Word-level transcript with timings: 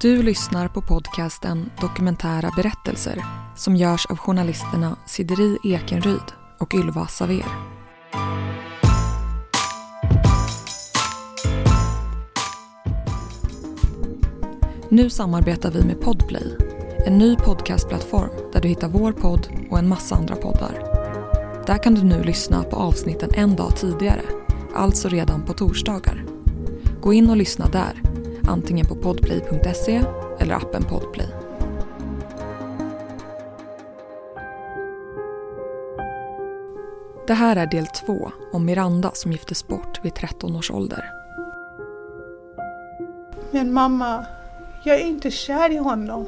Du 0.00 0.22
lyssnar 0.22 0.68
på 0.68 0.82
podcasten 0.82 1.70
Dokumentära 1.80 2.50
berättelser 2.56 3.24
som 3.56 3.76
görs 3.76 4.06
av 4.06 4.16
journalisterna 4.16 4.96
Sideri 5.06 5.58
Ekenryd 5.64 6.32
och 6.58 6.74
Ylva 6.74 7.06
Saver. 7.06 7.44
Nu 14.88 15.10
samarbetar 15.10 15.70
vi 15.70 15.84
med 15.84 16.00
Podplay, 16.00 16.56
en 17.06 17.18
ny 17.18 17.36
podcastplattform 17.36 18.30
där 18.52 18.60
du 18.60 18.68
hittar 18.68 18.88
vår 18.88 19.12
podd 19.12 19.48
och 19.70 19.78
en 19.78 19.88
massa 19.88 20.14
andra 20.14 20.36
poddar. 20.36 20.82
Där 21.66 21.82
kan 21.82 21.94
du 21.94 22.02
nu 22.02 22.22
lyssna 22.22 22.62
på 22.62 22.76
avsnitten 22.76 23.30
en 23.34 23.56
dag 23.56 23.76
tidigare, 23.76 24.22
alltså 24.74 25.08
redan 25.08 25.42
på 25.44 25.52
torsdagar. 25.52 26.24
Gå 27.00 27.12
in 27.12 27.30
och 27.30 27.36
lyssna 27.36 27.68
där 27.68 28.05
antingen 28.48 28.86
på 28.86 28.94
podplay.se 28.94 30.02
eller 30.38 30.54
appen 30.54 30.84
Podplay. 30.84 31.28
Det 37.26 37.34
här 37.34 37.56
är 37.56 37.66
del 37.66 37.86
två 37.86 38.30
om 38.52 38.64
Miranda 38.64 39.10
som 39.14 39.32
giftes 39.32 39.66
bort 39.66 40.04
vid 40.04 40.14
13 40.14 40.56
års 40.56 40.70
ålder. 40.70 41.10
Men 43.50 43.72
mamma, 43.72 44.26
jag 44.84 45.00
är 45.00 45.04
inte 45.04 45.30
kär 45.30 45.70
i 45.70 45.76
honom. 45.76 46.26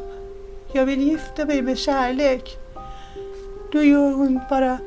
Jag 0.72 0.86
vill 0.86 1.02
gifta 1.02 1.46
mig 1.46 1.62
med 1.62 1.78
kärlek. 1.78 2.56
Då 3.72 3.82
gör 3.82 4.12
hon 4.12 4.41
bara... 4.50 4.78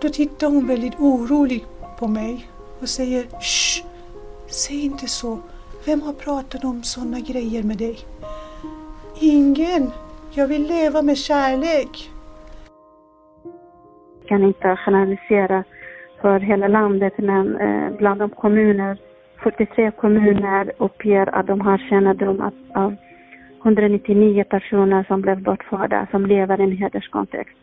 Då 0.00 0.08
tittar 0.08 0.46
hon 0.46 0.66
väldigt 0.66 0.94
orolig 0.98 1.64
på 1.98 2.08
mig 2.08 2.50
och 2.80 2.88
säger 2.88 3.26
Shh! 3.40 3.86
Säg 4.48 4.84
inte 4.84 5.06
så. 5.06 5.40
Vem 5.86 6.02
har 6.02 6.12
pratat 6.12 6.64
om 6.64 6.82
sådana 6.82 7.20
grejer 7.20 7.62
med 7.62 7.78
dig? 7.78 7.96
Ingen. 9.20 9.90
Jag 10.34 10.46
vill 10.46 10.66
leva 10.66 11.02
med 11.02 11.18
kärlek. 11.18 12.10
Jag 14.20 14.28
kan 14.28 14.44
inte 14.44 14.76
generalisera 14.76 15.64
för 16.20 16.40
hela 16.40 16.68
landet 16.68 17.12
men 17.18 17.56
eh, 17.56 17.96
bland 17.98 18.20
de 18.20 18.30
kommuner, 18.30 18.98
43 19.42 19.90
kommuner 19.90 20.72
uppger 20.78 21.34
att 21.34 21.46
de 21.46 21.60
har 21.60 21.78
kännedom 21.78 22.52
av 22.74 22.96
199 23.62 24.44
personer 24.44 25.04
som 25.08 25.20
blev 25.20 25.42
bortförda 25.42 26.06
som 26.10 26.26
lever 26.26 26.60
i 26.60 26.64
en 26.64 26.76
hederskontext. 26.76 27.56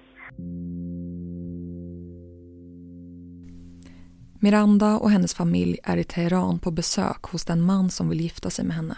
Miranda 4.43 4.97
och 4.97 5.11
hennes 5.11 5.33
familj 5.33 5.79
är 5.83 5.97
i 5.97 6.03
Teheran 6.03 6.59
på 6.59 6.71
besök 6.71 7.23
hos 7.23 7.45
den 7.45 7.61
man 7.61 7.89
som 7.89 8.09
vill 8.09 8.21
gifta 8.21 8.49
sig 8.49 8.65
med 8.65 8.75
henne. 8.75 8.97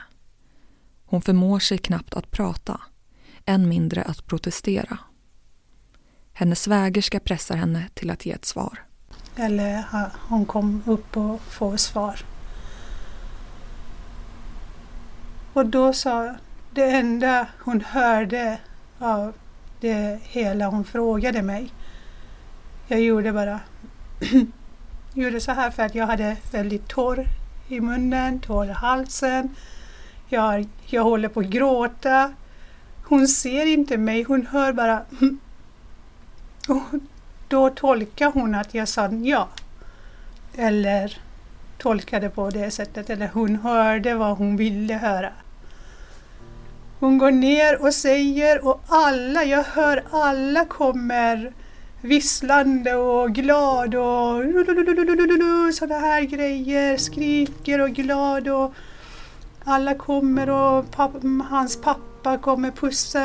Hon 1.06 1.22
förmår 1.22 1.60
sig 1.60 1.78
knappt 1.78 2.14
att 2.14 2.32
prata, 2.32 2.82
än 3.46 3.70
mindre 3.70 4.04
att 4.04 4.26
protestera. 4.26 4.98
Hennes 6.34 6.62
svägerska 6.62 7.20
pressar 7.20 7.56
henne 7.56 7.90
till 7.94 8.10
att 8.10 8.26
ge 8.26 8.32
ett 8.32 8.46
svar. 8.46 8.80
Eller 9.36 9.84
hon 10.28 10.46
kom 10.46 10.84
upp 10.86 11.18
och 11.18 11.42
får 11.42 11.78
svar. 11.78 12.20
Och 15.54 15.66
då 15.66 15.94
sa 15.94 16.36
det 16.72 16.92
enda 16.92 17.48
hon 17.59 17.82
hörde 17.82 18.59
av 19.00 19.34
det 19.80 20.20
hela 20.24 20.68
hon 20.68 20.84
frågade 20.84 21.42
mig. 21.42 21.74
Jag 22.88 23.02
gjorde 23.02 23.34
bara 23.34 23.59
gjorde 25.16 25.40
så 25.40 25.52
här 25.52 25.72
för 25.72 25.84
att 25.84 25.96
jag 25.96 26.08
hade 26.08 26.38
väldigt 26.52 26.88
torr 26.88 27.26
i 27.68 27.82
munnen, 27.82 28.40
torr 28.40 28.66
i 28.66 28.72
halsen. 28.72 29.56
Jag, 30.30 30.68
jag 30.86 31.04
håller 31.04 31.30
på 31.30 31.40
att 31.40 31.46
gråta. 31.46 32.34
Hon 33.04 33.28
ser 33.28 33.66
inte 33.66 33.98
mig, 33.98 34.24
hon 34.24 34.46
hör 34.46 34.74
bara 34.74 35.02
hm. 35.20 35.40
och 36.68 37.00
Då 37.48 37.70
tolkar 37.70 38.31
hon 38.31 38.56
att 38.56 38.74
jag 38.74 38.88
sa 38.88 39.09
ja. 39.09 39.48
Eller 40.56 41.18
tolkade 41.78 42.30
på 42.30 42.50
det 42.50 42.72
sättet, 42.72 43.09
eller 43.09 43.28
hon 43.28 43.56
hörde 43.56 44.16
vad 44.16 44.38
hon 44.38 44.58
ville 44.58 44.94
höra. 44.94 45.31
Hon 47.00 47.18
går 47.18 47.31
ner 47.31 47.81
och 47.81 47.94
säger 47.94 48.68
och 48.68 48.81
alla, 48.88 49.44
jag 49.44 49.64
hör 49.64 50.04
alla 50.12 50.66
kommer 50.66 51.54
visslande 52.06 52.96
och 52.96 53.32
glad 53.32 53.96
och 53.96 54.44
sådana 55.74 56.00
här 56.00 56.22
grejer, 56.22 56.98
skriker 56.98 57.82
och 57.82 57.90
glad 57.90 58.48
och 58.48 58.74
alla 59.64 59.96
kommer 59.96 60.50
och 60.50 60.92
pappa, 60.92 61.20
hans 61.50 61.82
pappa 61.82 62.38
kommer 62.38 62.72
pussa, 62.72 63.24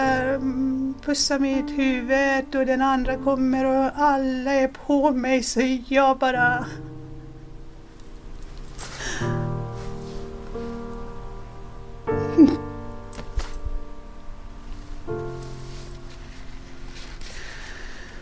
pussa 1.04 1.38
mitt 1.38 1.70
huvud 1.70 2.56
och 2.56 2.66
den 2.66 2.82
andra 2.82 3.16
kommer 3.16 3.64
och 3.64 3.90
alla 3.94 4.52
är 4.52 4.68
på 4.68 5.10
mig 5.10 5.42
så 5.42 5.60
jag 5.88 6.18
bara 6.18 6.66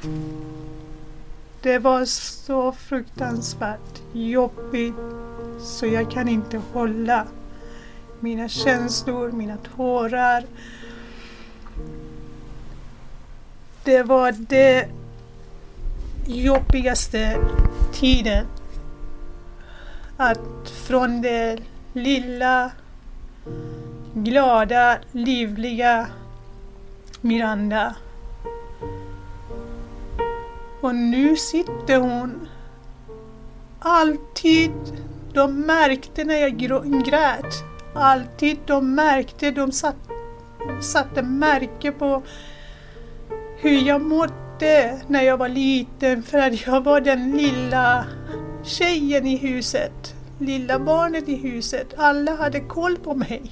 Det 1.62 1.78
var 1.78 2.04
så 2.04 2.72
fruktansvärt 2.72 4.02
jobbigt 4.12 4.94
så 5.60 5.86
jag 5.86 6.10
kan 6.10 6.28
inte 6.28 6.60
hålla 6.72 7.26
mina 8.20 8.48
känslor, 8.48 9.32
mina 9.32 9.56
tårar. 9.56 10.44
Det 13.84 14.02
var 14.02 14.32
det 14.32 14.88
jobbigaste 16.26 17.36
tiden. 17.92 18.46
Att 20.16 20.70
från 20.86 21.22
det 21.22 21.58
lilla, 21.92 22.70
glada, 24.14 24.98
livliga 25.12 26.06
Miranda 27.20 27.94
och 30.88 30.94
nu 30.94 31.36
sitter 31.36 32.00
hon. 32.00 32.48
Alltid 33.78 34.72
de 35.32 35.60
märkte 35.60 36.24
när 36.24 36.36
jag 36.36 36.56
grät. 37.04 37.54
Alltid 37.94 38.58
de 38.66 38.94
märkte, 38.94 39.50
de 39.50 39.72
satt, 39.72 39.96
satte 40.80 41.22
märke 41.22 41.92
på 41.92 42.22
hur 43.56 43.78
jag 43.86 44.02
mådde 44.02 45.00
när 45.06 45.22
jag 45.22 45.36
var 45.36 45.48
liten 45.48 46.22
för 46.22 46.38
att 46.38 46.66
jag 46.66 46.84
var 46.84 47.00
den 47.00 47.30
lilla 47.36 48.04
tjejen 48.64 49.26
i 49.26 49.36
huset. 49.36 50.14
Lilla 50.38 50.78
barnet 50.78 51.28
i 51.28 51.36
huset. 51.36 51.94
Alla 51.96 52.36
hade 52.36 52.60
koll 52.60 52.96
på 52.96 53.14
mig. 53.14 53.42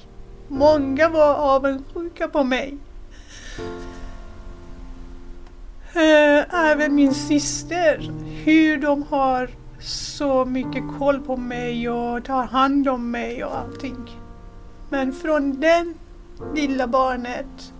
Många 0.47 1.09
var 1.09 1.33
avundsjuka 1.35 2.27
på 2.27 2.43
mig. 2.43 2.77
Eh, 5.97 6.55
även 6.55 6.95
min 6.95 7.13
syster, 7.13 8.11
hur 8.45 8.77
de 8.77 9.03
har 9.03 9.49
så 9.79 10.45
mycket 10.45 10.83
koll 10.99 11.19
på 11.19 11.37
mig 11.37 11.89
och 11.89 12.25
tar 12.25 12.43
hand 12.43 12.87
om 12.87 13.11
mig 13.11 13.43
och 13.43 13.57
allting. 13.57 14.19
Men 14.89 15.13
från 15.13 15.59
den 15.61 15.93
lilla 16.55 16.87
barnet 16.87 17.73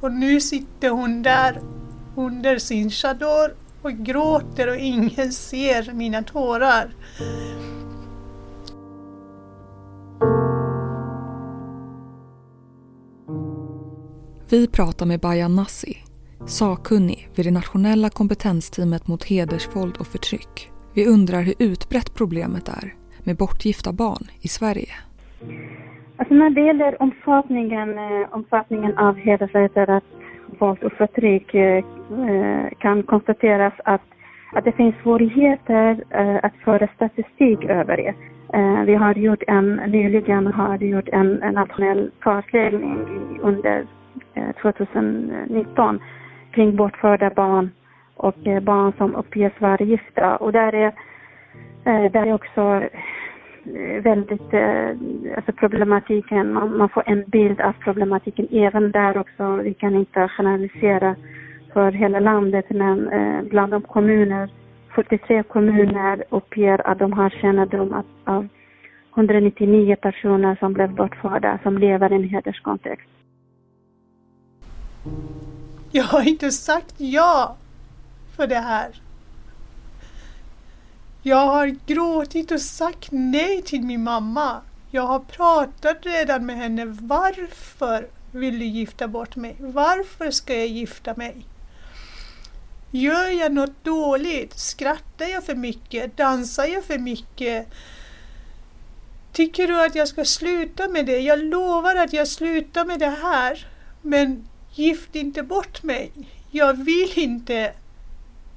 och 0.00 0.12
nu 0.12 0.40
sitter 0.40 0.90
hon 0.90 1.22
där 1.22 1.60
under 2.16 2.58
sin 2.58 2.90
chador 2.90 3.54
och 3.82 3.92
gråter 3.92 4.68
och 4.68 4.76
ingen 4.76 5.32
ser 5.32 5.92
mina 5.92 6.22
tårar. 6.22 6.94
Vi 14.48 14.66
pratar 14.66 15.06
med 15.06 15.20
Bayan 15.20 15.56
Nassi 15.56 15.98
sakkunnig 16.46 17.28
vid 17.36 17.46
det 17.46 17.50
nationella 17.50 18.10
kompetensteamet 18.10 19.08
mot 19.08 19.24
hedersvåld 19.24 19.96
och 19.96 20.06
förtryck. 20.06 20.70
Vi 20.94 21.06
undrar 21.06 21.42
hur 21.42 21.54
utbrett 21.58 22.14
problemet 22.14 22.68
är 22.68 22.94
med 23.24 23.36
bortgifta 23.36 23.92
barn 23.92 24.24
i 24.40 24.48
Sverige. 24.48 24.94
Alltså 26.16 26.34
när 26.34 26.50
det 26.50 26.60
gäller 26.60 27.02
omfattningen, 27.02 27.98
eh, 27.98 28.26
omfattningen 28.30 28.98
av 28.98 29.16
hedersrelaterat 29.16 30.04
våld 30.58 30.82
och 30.82 30.92
förtryck 30.92 31.54
eh, 31.54 31.84
eh, 32.28 32.70
kan 32.78 33.02
konstateras 33.02 33.72
att, 33.84 34.02
att 34.52 34.64
det 34.64 34.72
finns 34.72 34.94
svårigheter 35.02 36.04
att 36.42 36.56
föra 36.64 36.88
statistik 36.96 37.64
över 37.64 37.96
det. 37.96 38.14
Vi 38.86 38.94
har 38.94 39.14
gjort 39.14 39.42
en, 39.46 39.76
nyligen 39.76 40.46
har 40.46 40.76
gjort 40.78 41.08
en, 41.08 41.42
en 41.42 41.54
nationell 41.54 42.10
kartläggning 42.20 42.98
under 43.42 43.86
2019 44.62 46.00
kring 46.52 46.76
bortförda 46.76 47.30
barn 47.30 47.70
och 48.16 48.46
eh, 48.46 48.60
barn 48.60 48.92
som 48.98 49.14
uppges 49.14 49.52
vara 49.58 49.84
gifta. 49.84 50.36
Och 50.36 50.52
där 50.52 50.74
är, 50.74 50.92
eh, 51.84 52.12
där 52.12 52.26
är 52.26 52.34
också 52.34 52.60
eh, 52.60 54.02
väldigt, 54.02 54.54
alltså 55.36 55.52
problematiken, 55.52 56.52
man, 56.52 56.76
man 56.76 56.88
får 56.88 57.02
en 57.06 57.24
bild 57.26 57.60
av 57.60 57.72
problematiken 57.72 58.48
även 58.50 58.90
där 58.90 59.18
också. 59.18 59.56
Vi 59.56 59.74
kan 59.74 59.94
inte 59.94 60.28
generalisera 60.28 61.16
för 61.72 61.92
hela 61.92 62.20
landet 62.20 62.66
men 62.70 63.10
bland 63.48 63.72
de 63.72 63.82
kommuner, 63.82 64.50
43 64.94 65.42
kommuner 65.42 66.24
uppger 66.30 66.86
att 66.86 66.98
de 66.98 67.12
har 67.12 67.30
kännedom 67.30 67.92
av, 67.92 68.04
av 68.24 68.48
199 69.16 69.96
personer 69.96 70.56
som 70.60 70.72
blev 70.72 70.94
bortförda 70.94 71.58
som 71.62 71.78
lever 71.78 72.12
i 72.12 72.14
en 72.14 72.28
hederskontext. 72.28 73.08
Jag 75.94 76.04
har 76.04 76.28
inte 76.28 76.52
sagt 76.52 76.94
ja 76.96 77.56
för 78.36 78.46
det 78.46 78.58
här. 78.58 79.02
Jag 81.22 81.46
har 81.46 81.66
gråtit 81.86 82.50
och 82.50 82.60
sagt 82.60 83.08
nej 83.10 83.62
till 83.62 83.82
min 83.82 84.02
mamma. 84.02 84.60
Jag 84.90 85.02
har 85.02 85.18
pratat 85.18 85.96
redan 86.02 86.46
med 86.46 86.56
henne. 86.56 86.84
Varför 86.84 88.08
vill 88.30 88.58
du 88.58 88.64
gifta 88.64 89.08
bort 89.08 89.36
mig? 89.36 89.56
Varför 89.58 90.30
ska 90.30 90.54
jag 90.54 90.66
gifta 90.66 91.14
mig? 91.16 91.46
Gör 92.90 93.28
jag 93.28 93.52
något 93.52 93.84
dåligt? 93.84 94.58
Skrattar 94.58 95.26
jag 95.26 95.44
för 95.44 95.54
mycket? 95.54 96.16
Dansar 96.16 96.64
jag 96.64 96.84
för 96.84 96.98
mycket? 96.98 97.66
Tycker 99.32 99.68
du 99.68 99.84
att 99.84 99.94
jag 99.94 100.08
ska 100.08 100.24
sluta 100.24 100.88
med 100.88 101.06
det? 101.06 101.18
Jag 101.18 101.38
lovar 101.38 101.96
att 101.96 102.12
jag 102.12 102.28
slutar 102.28 102.84
med 102.84 102.98
det 102.98 103.16
här. 103.22 103.66
Men 104.02 104.48
gift 104.74 105.14
inte 105.14 105.42
bort 105.42 105.82
mig. 105.82 106.12
Jag 106.50 106.84
vill 106.84 107.12
inte. 107.18 107.72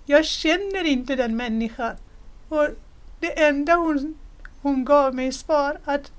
Jag 0.05 0.25
känner 0.25 0.83
inte 0.83 1.15
den 1.15 1.37
människan. 1.37 1.95
Och 2.49 2.69
det 3.19 3.43
enda 3.43 3.75
hon, 3.75 4.15
hon 4.61 4.85
gav 4.85 5.15
mig 5.15 5.31
svar 5.31 5.79
att 5.85 6.11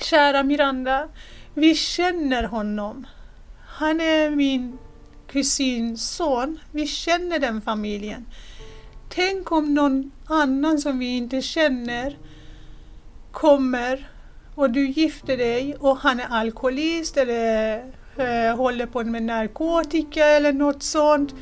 Kära 0.00 0.42
Miranda, 0.42 1.08
vi 1.54 1.74
känner 1.74 2.44
honom. 2.44 3.06
Han 3.66 4.00
är 4.00 4.30
min 4.30 4.78
kusins 5.26 6.10
son. 6.10 6.58
Vi 6.70 6.86
känner 6.86 7.38
den 7.38 7.62
familjen. 7.62 8.26
Tänk 9.08 9.52
om 9.52 9.74
någon 9.74 10.10
annan 10.26 10.78
som 10.78 10.98
vi 10.98 11.16
inte 11.16 11.42
känner 11.42 12.18
kommer 13.32 14.08
och 14.54 14.70
du 14.70 14.88
gifter 14.88 15.36
dig 15.36 15.76
och 15.76 15.96
han 15.96 16.20
är 16.20 16.26
alkoholist 16.30 17.16
eller 17.16 17.92
eh, 18.16 18.56
håller 18.56 18.86
på 18.86 19.04
med 19.04 19.22
narkotika 19.22 20.24
eller 20.24 20.52
något 20.52 20.82
sånt. 20.82 21.34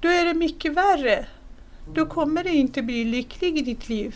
Då 0.00 0.08
är 0.08 0.24
det 0.24 0.34
mycket 0.34 0.72
värre. 0.74 1.26
Då 1.94 2.06
kommer 2.06 2.44
du 2.44 2.50
inte 2.50 2.82
bli 2.82 3.04
lycklig 3.04 3.58
i 3.58 3.62
ditt 3.62 3.88
liv. 3.88 4.14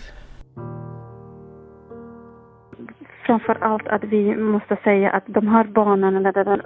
Framför 3.27 3.65
allt 3.65 3.89
att 3.89 4.05
vi 4.05 4.37
måste 4.37 4.77
säga 4.85 5.11
att 5.11 5.25
de 5.27 5.49
här 5.49 5.65
barnen, 5.65 6.17
eller 6.17 6.63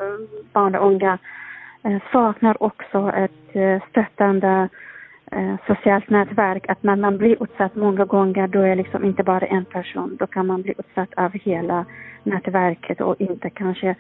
barn 0.53 0.75
och 0.75 0.87
unga, 0.87 1.19
eh, 1.82 2.03
saknar 2.12 2.62
också 2.62 3.12
ett 3.12 3.56
eh, 3.56 3.82
stöttande 3.91 4.69
eh, 5.31 5.55
socialt 5.67 6.11
nätverk. 6.11 6.69
Att 6.69 6.82
när 6.82 6.97
man 6.97 7.19
blir 7.19 7.43
utsatt 7.43 7.75
många 7.75 8.05
gånger, 8.05 8.49
då 8.49 8.61
är 8.61 8.69
det 8.69 8.75
liksom 8.75 9.05
inte 9.05 9.23
bara 9.23 9.47
en 9.47 9.65
person. 9.65 10.17
Då 10.20 10.26
kan 10.26 10.47
man 10.47 10.62
bli 10.62 10.75
utsatt 10.79 11.15
av 11.17 11.32
hela 11.32 11.85
nätverket 12.23 13.00
och 13.00 13.20
inte 13.20 13.50
kanske 13.50 13.94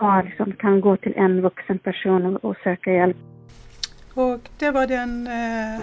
har, 0.00 0.34
som 0.36 0.52
kan 0.52 0.80
gå 0.80 0.96
till 0.96 1.14
en 1.16 1.42
vuxen 1.42 1.78
person 1.78 2.36
och, 2.36 2.44
och 2.44 2.56
söka 2.64 2.92
hjälp. 2.92 3.16
Och 4.14 4.40
det 4.58 4.70
var 4.70 4.86
den 4.86 5.26
eh, 5.26 5.82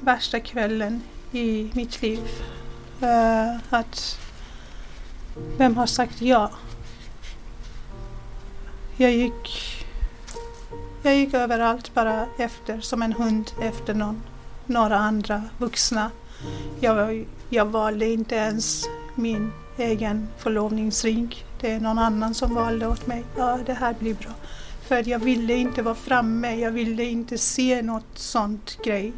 värsta 0.00 0.40
kvällen 0.40 1.00
i 1.32 1.70
mitt 1.74 2.02
liv. 2.02 2.20
Eh, 3.02 3.56
att 3.70 4.20
vem 5.58 5.76
har 5.76 5.86
sagt 5.86 6.22
ja? 6.22 6.50
Jag 8.96 9.10
gick, 9.10 9.48
jag 11.02 11.16
gick 11.16 11.34
överallt 11.34 11.94
bara 11.94 12.26
efter, 12.38 12.80
som 12.80 13.02
en 13.02 13.12
hund 13.12 13.50
efter 13.62 13.94
någon, 13.94 14.22
några 14.66 14.96
andra 14.96 15.42
vuxna. 15.58 16.10
Jag, 16.80 17.26
jag 17.48 17.64
valde 17.64 18.06
inte 18.06 18.34
ens 18.34 18.84
min 19.14 19.52
egen 19.76 20.28
förlovningsring. 20.38 21.44
Det 21.60 21.70
är 21.70 21.80
någon 21.80 21.98
annan 21.98 22.34
som 22.34 22.54
valde 22.54 22.86
åt 22.86 23.06
mig. 23.06 23.24
Ja, 23.36 23.58
det 23.66 23.72
här 23.72 23.94
blir 23.98 24.14
bra. 24.14 24.30
För 24.88 25.08
jag 25.08 25.18
ville 25.18 25.54
inte 25.54 25.82
vara 25.82 25.94
framme, 25.94 26.56
jag 26.56 26.70
ville 26.70 27.04
inte 27.04 27.38
se 27.38 27.82
något 27.82 28.18
sånt 28.18 28.78
grej. 28.84 29.12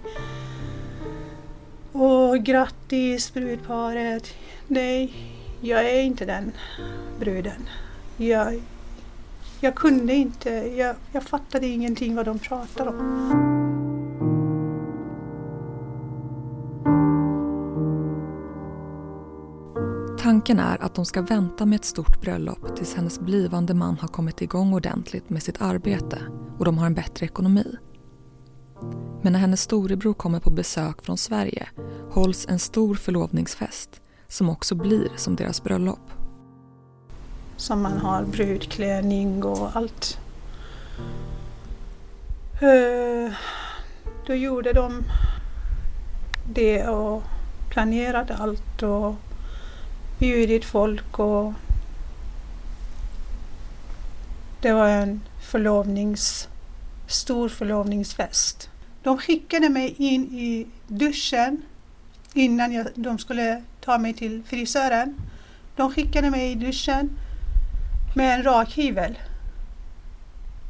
Och 1.93 2.38
grattis 2.38 3.34
brudparet. 3.34 4.34
Nej, 4.66 5.12
jag 5.60 5.90
är 5.90 6.02
inte 6.02 6.25
den 6.25 6.52
bruden. 7.20 7.69
Jag, 8.16 8.62
jag 9.61 9.75
kunde 9.75 10.14
inte, 10.14 10.50
jag, 10.50 10.96
jag 11.12 11.22
fattade 11.22 11.66
ingenting 11.66 12.14
vad 12.14 12.25
de 12.25 12.38
pratade 12.38 12.90
om. 12.90 13.57
Tanken 20.49 20.67
är 20.67 20.83
att 20.83 20.95
de 20.95 21.05
ska 21.05 21.23
vänta 21.23 21.67
med 21.67 21.77
ett 21.77 21.85
stort 21.85 22.21
bröllop 22.21 22.77
tills 22.77 22.95
hennes 22.95 23.21
blivande 23.21 23.75
man 23.75 23.99
har 23.99 24.09
kommit 24.09 24.43
igång 24.43 24.75
ordentligt 24.75 25.31
med 25.31 25.43
sitt 25.43 25.61
arbete 25.61 26.19
och 26.59 26.65
de 26.65 26.79
har 26.79 26.87
en 26.87 26.95
bättre 26.95 27.27
ekonomi. 27.27 27.77
Men 29.23 29.33
när 29.33 29.41
hennes 29.41 29.61
storebror 29.61 30.15
kommer 30.15 30.41
på 30.41 30.50
besök 30.50 31.03
från 31.03 31.19
Sverige 31.19 31.69
hålls 32.11 32.47
en 32.49 32.59
stor 32.59 32.95
förlovningsfest 32.95 34.00
som 34.29 34.50
också 34.50 34.75
blir 34.75 35.09
som 35.17 35.37
deras 35.37 35.62
bröllop. 35.62 36.11
Som 37.56 37.83
man 37.83 37.99
har 37.99 38.25
brudklänning 38.25 39.45
och 39.45 39.77
allt. 39.77 40.19
Eh, 42.61 43.33
då 44.27 44.35
gjorde 44.35 44.73
de 44.73 45.03
det 46.55 46.89
och 46.89 47.23
planerade 47.71 48.37
allt 48.37 48.83
och 48.83 49.15
bjudit 50.19 50.65
folk 50.65 51.19
och 51.19 51.53
det 54.61 54.73
var 54.73 54.88
en 54.88 55.20
förlovnings, 55.50 56.49
stor 57.06 57.49
förlovningsfest. 57.49 58.70
De 59.03 59.19
skickade 59.19 59.69
mig 59.69 59.94
in 59.99 60.25
i 60.25 60.67
duschen 60.87 61.62
innan 62.32 62.73
jag, 62.73 62.87
de 62.94 63.19
skulle 63.19 63.62
ta 63.81 63.99
mig 63.99 64.15
till 64.15 64.43
frisören. 64.47 65.15
De 65.76 65.93
skickade 65.93 66.31
mig 66.31 66.53
i 66.53 66.55
duschen 66.55 67.19
med 68.14 68.35
en 68.35 68.42
rakhyvel. 68.42 69.19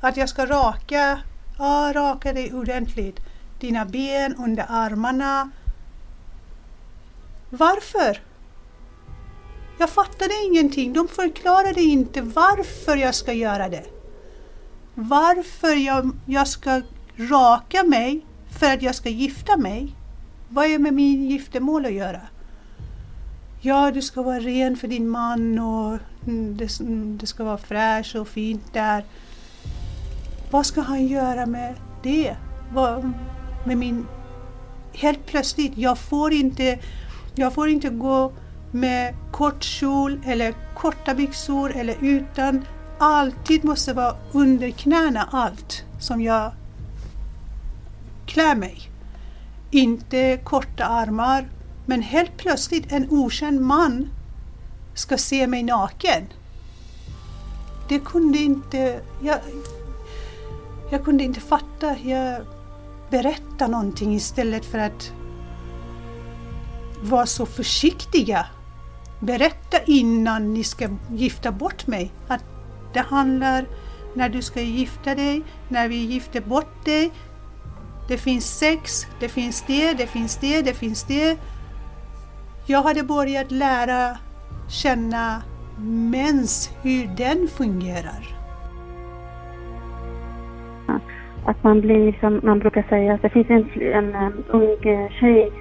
Att 0.01 0.17
jag 0.17 0.29
ska 0.29 0.47
raka, 0.47 1.21
ja 1.59 1.93
raka 1.95 2.33
dig 2.33 2.53
ordentligt. 2.53 3.21
Dina 3.61 3.85
ben 3.85 4.35
under 4.37 4.67
armarna. 4.69 5.51
Varför? 7.51 8.28
Jag 9.79 9.91
fattade 9.91 10.35
ingenting. 10.45 10.93
De 10.93 11.09
förklarade 11.09 11.83
inte 11.83 12.23
varför 12.23 12.97
jag 12.97 13.15
ska 13.15 13.33
göra 13.33 13.69
det. 13.69 13.85
Varför 14.95 15.75
jag, 15.75 16.11
jag 16.27 16.49
ska 16.49 16.83
raka 17.17 17.85
mig 17.85 18.27
för 18.59 18.67
att 18.67 18.83
jag 18.83 18.95
ska 18.95 19.09
gifta 19.09 19.57
mig. 19.57 19.95
Vad 20.49 20.67
är 20.67 20.79
med 20.79 20.95
min 20.95 21.31
giftermål 21.31 21.87
att 21.87 21.93
göra? 21.93 22.21
Ja, 23.61 23.91
du 23.91 24.03
ska 24.03 24.23
vara 24.23 24.41
ren 24.41 24.77
för 24.77 24.89
din 24.89 25.09
man 25.09 25.59
och 25.59 25.99
det, 26.25 26.79
det 27.21 27.27
ska 27.27 27.45
vara 27.45 27.59
fräscht 27.59 28.15
och 28.15 28.29
fint 28.29 28.73
där. 28.73 29.05
Vad 30.51 30.67
ska 30.67 30.81
han 30.81 31.07
göra 31.07 31.47
med 31.47 31.75
det? 32.03 32.37
Vad, 32.73 33.13
med 33.67 33.79
min... 33.79 34.07
Helt 34.93 35.27
plötsligt, 35.27 35.73
jag 35.79 35.99
får 35.99 36.33
inte, 36.33 36.79
jag 37.35 37.55
får 37.55 37.69
inte 37.69 37.89
gå 37.89 38.33
med 38.71 39.15
kort 39.33 39.63
kjol 39.63 40.21
eller 40.25 40.55
korta 40.75 41.15
byxor 41.15 41.77
eller 41.77 41.97
utan. 42.01 42.65
Alltid 42.99 43.65
måste 43.65 43.93
vara 43.93 44.17
under 44.33 44.71
knäna 44.71 45.29
allt 45.33 45.85
som 46.01 46.23
jag 46.23 46.53
klär 48.27 48.55
mig. 48.55 48.91
Inte 49.71 50.41
korta 50.45 50.85
armar, 50.85 51.49
men 51.87 52.03
helt 52.03 52.37
plötsligt 52.37 52.93
en 52.93 53.11
okänd 53.11 53.61
man 53.61 54.09
ska 54.95 55.19
se 55.19 55.47
mig 55.47 55.63
naken. 55.63 56.23
Det 57.89 57.99
kunde 57.99 58.39
inte... 58.39 59.01
Jag, 59.23 59.39
jag 60.91 61.05
kunde 61.05 61.25
inte 61.25 61.41
fatta. 61.41 61.99
Jag 61.99 62.43
berättade 63.11 63.73
någonting 63.73 64.15
istället 64.15 64.65
för 64.65 64.79
att 64.79 65.13
vara 67.03 67.27
så 67.27 67.47
försiktiga. 67.47 68.47
Berätta 69.21 69.77
innan 69.87 70.55
ni 70.55 70.65
ska 70.65 70.89
gifta 71.13 71.53
bort 71.53 71.87
mig. 71.87 72.11
Att 72.29 72.45
det 72.93 73.01
handlar 73.01 73.65
när 74.15 74.29
du 74.29 74.43
ska 74.43 74.61
gifta 74.61 75.15
dig, 75.15 75.43
när 75.69 75.89
vi 75.89 75.97
gifter 75.97 76.41
bort 76.41 76.85
dig. 76.85 77.11
Det 78.09 78.19
finns 78.19 78.59
sex, 78.59 79.07
det 79.21 79.29
finns 79.29 79.63
det, 79.67 79.93
det 79.93 80.07
finns 80.07 80.37
det, 80.37 80.63
det 80.63 80.75
finns 80.75 81.05
det. 81.05 81.39
Jag 82.67 82.83
hade 82.83 83.03
börjat 83.03 83.51
lära 83.51 84.17
känna 84.69 85.43
mens, 86.11 86.71
hur 86.83 87.07
den 87.17 87.49
fungerar. 87.49 88.39
Att 91.47 91.63
man 91.65 91.81
blir, 91.81 92.17
som 92.21 92.41
man 92.43 92.59
brukar 92.59 92.83
säga, 92.83 93.19
det 93.23 93.29
finns 93.29 93.51
en, 93.51 93.71
en, 93.81 94.15
en 94.15 94.45
ung 94.49 94.77
tjej 95.21 95.53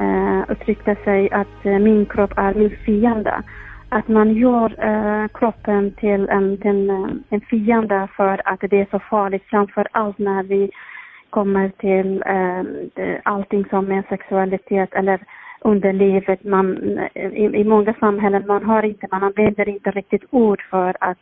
eh, 0.00 0.50
uttryckte 0.52 0.96
sig 1.04 1.30
att 1.30 1.66
eh, 1.66 1.78
min 1.78 2.06
kropp 2.06 2.32
är 2.36 2.54
min 2.54 2.76
fiende. 2.84 3.42
Att 3.88 4.08
man 4.08 4.32
gör 4.34 4.84
eh, 4.84 5.28
kroppen 5.28 5.92
till 5.92 6.28
en, 6.28 6.58
en, 6.62 6.90
eh, 6.90 7.10
en 7.28 7.40
fiende 7.40 8.08
för 8.16 8.40
att 8.44 8.60
det 8.60 8.80
är 8.80 8.86
så 8.90 8.98
farligt, 8.98 9.44
framför 9.46 9.88
allt 9.92 10.18
när 10.18 10.42
vi 10.42 10.70
kommer 11.30 11.68
till 11.68 12.22
eh, 12.26 13.14
allting 13.22 13.64
som 13.70 13.92
är 13.92 14.02
sexualitet 14.08 14.94
eller 14.94 15.20
under 15.60 15.92
livet. 15.92 16.44
Man, 16.44 16.98
i, 17.14 17.44
I 17.44 17.64
många 17.64 17.94
samhällen 18.00 18.46
man 18.46 18.64
har 18.64 18.82
inte, 18.82 19.06
man 19.10 19.22
använder 19.22 19.68
inte 19.68 19.90
riktigt 19.90 20.24
ord 20.30 20.62
för 20.70 20.96
att 21.00 21.18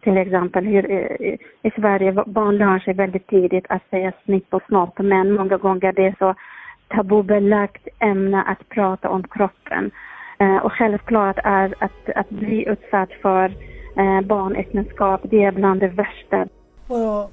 till 0.00 0.16
exempel 0.16 0.66
hur, 0.66 0.90
i, 0.90 1.38
i 1.62 1.70
Sverige 1.70 2.12
barn 2.26 2.58
lär 2.58 2.78
sig 2.78 2.94
väldigt 2.94 3.26
tidigt 3.26 3.66
att 3.68 3.90
säga 3.90 4.12
snipp 4.24 4.54
och 4.54 4.62
snopp 4.62 4.98
men 4.98 5.32
många 5.32 5.56
gånger 5.56 5.92
det 5.92 6.06
är 6.06 6.14
så 6.18 6.34
tabubelagt 6.88 7.88
ämne 7.98 8.42
att 8.42 8.68
prata 8.68 9.08
om 9.08 9.22
kroppen. 9.28 9.90
Eh, 10.38 10.56
och 10.56 10.72
självklart 10.72 11.38
är 11.44 11.74
att, 11.78 12.16
att 12.16 12.30
bli 12.30 12.68
utsatt 12.68 13.08
för 13.22 13.44
eh, 13.96 14.20
barnäktenskap, 14.20 15.20
det 15.24 15.44
är 15.44 15.52
bland 15.52 15.80
det 15.80 15.88
värsta. 15.88 16.46
Och 16.88 17.32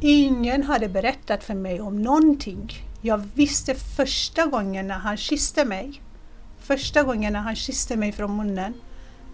ingen 0.00 0.62
hade 0.62 0.88
berättat 0.88 1.44
för 1.44 1.54
mig 1.54 1.80
om 1.80 2.02
någonting. 2.02 2.68
Jag 3.00 3.22
visste 3.34 3.74
första 3.74 4.46
gången 4.46 4.86
när 4.86 4.98
han 4.98 5.16
kysste 5.16 5.64
mig, 5.64 6.00
första 6.60 7.02
gången 7.02 7.32
när 7.32 7.40
han 7.40 7.56
kysste 7.56 7.96
mig 7.96 8.12
från 8.12 8.36
munnen, 8.36 8.74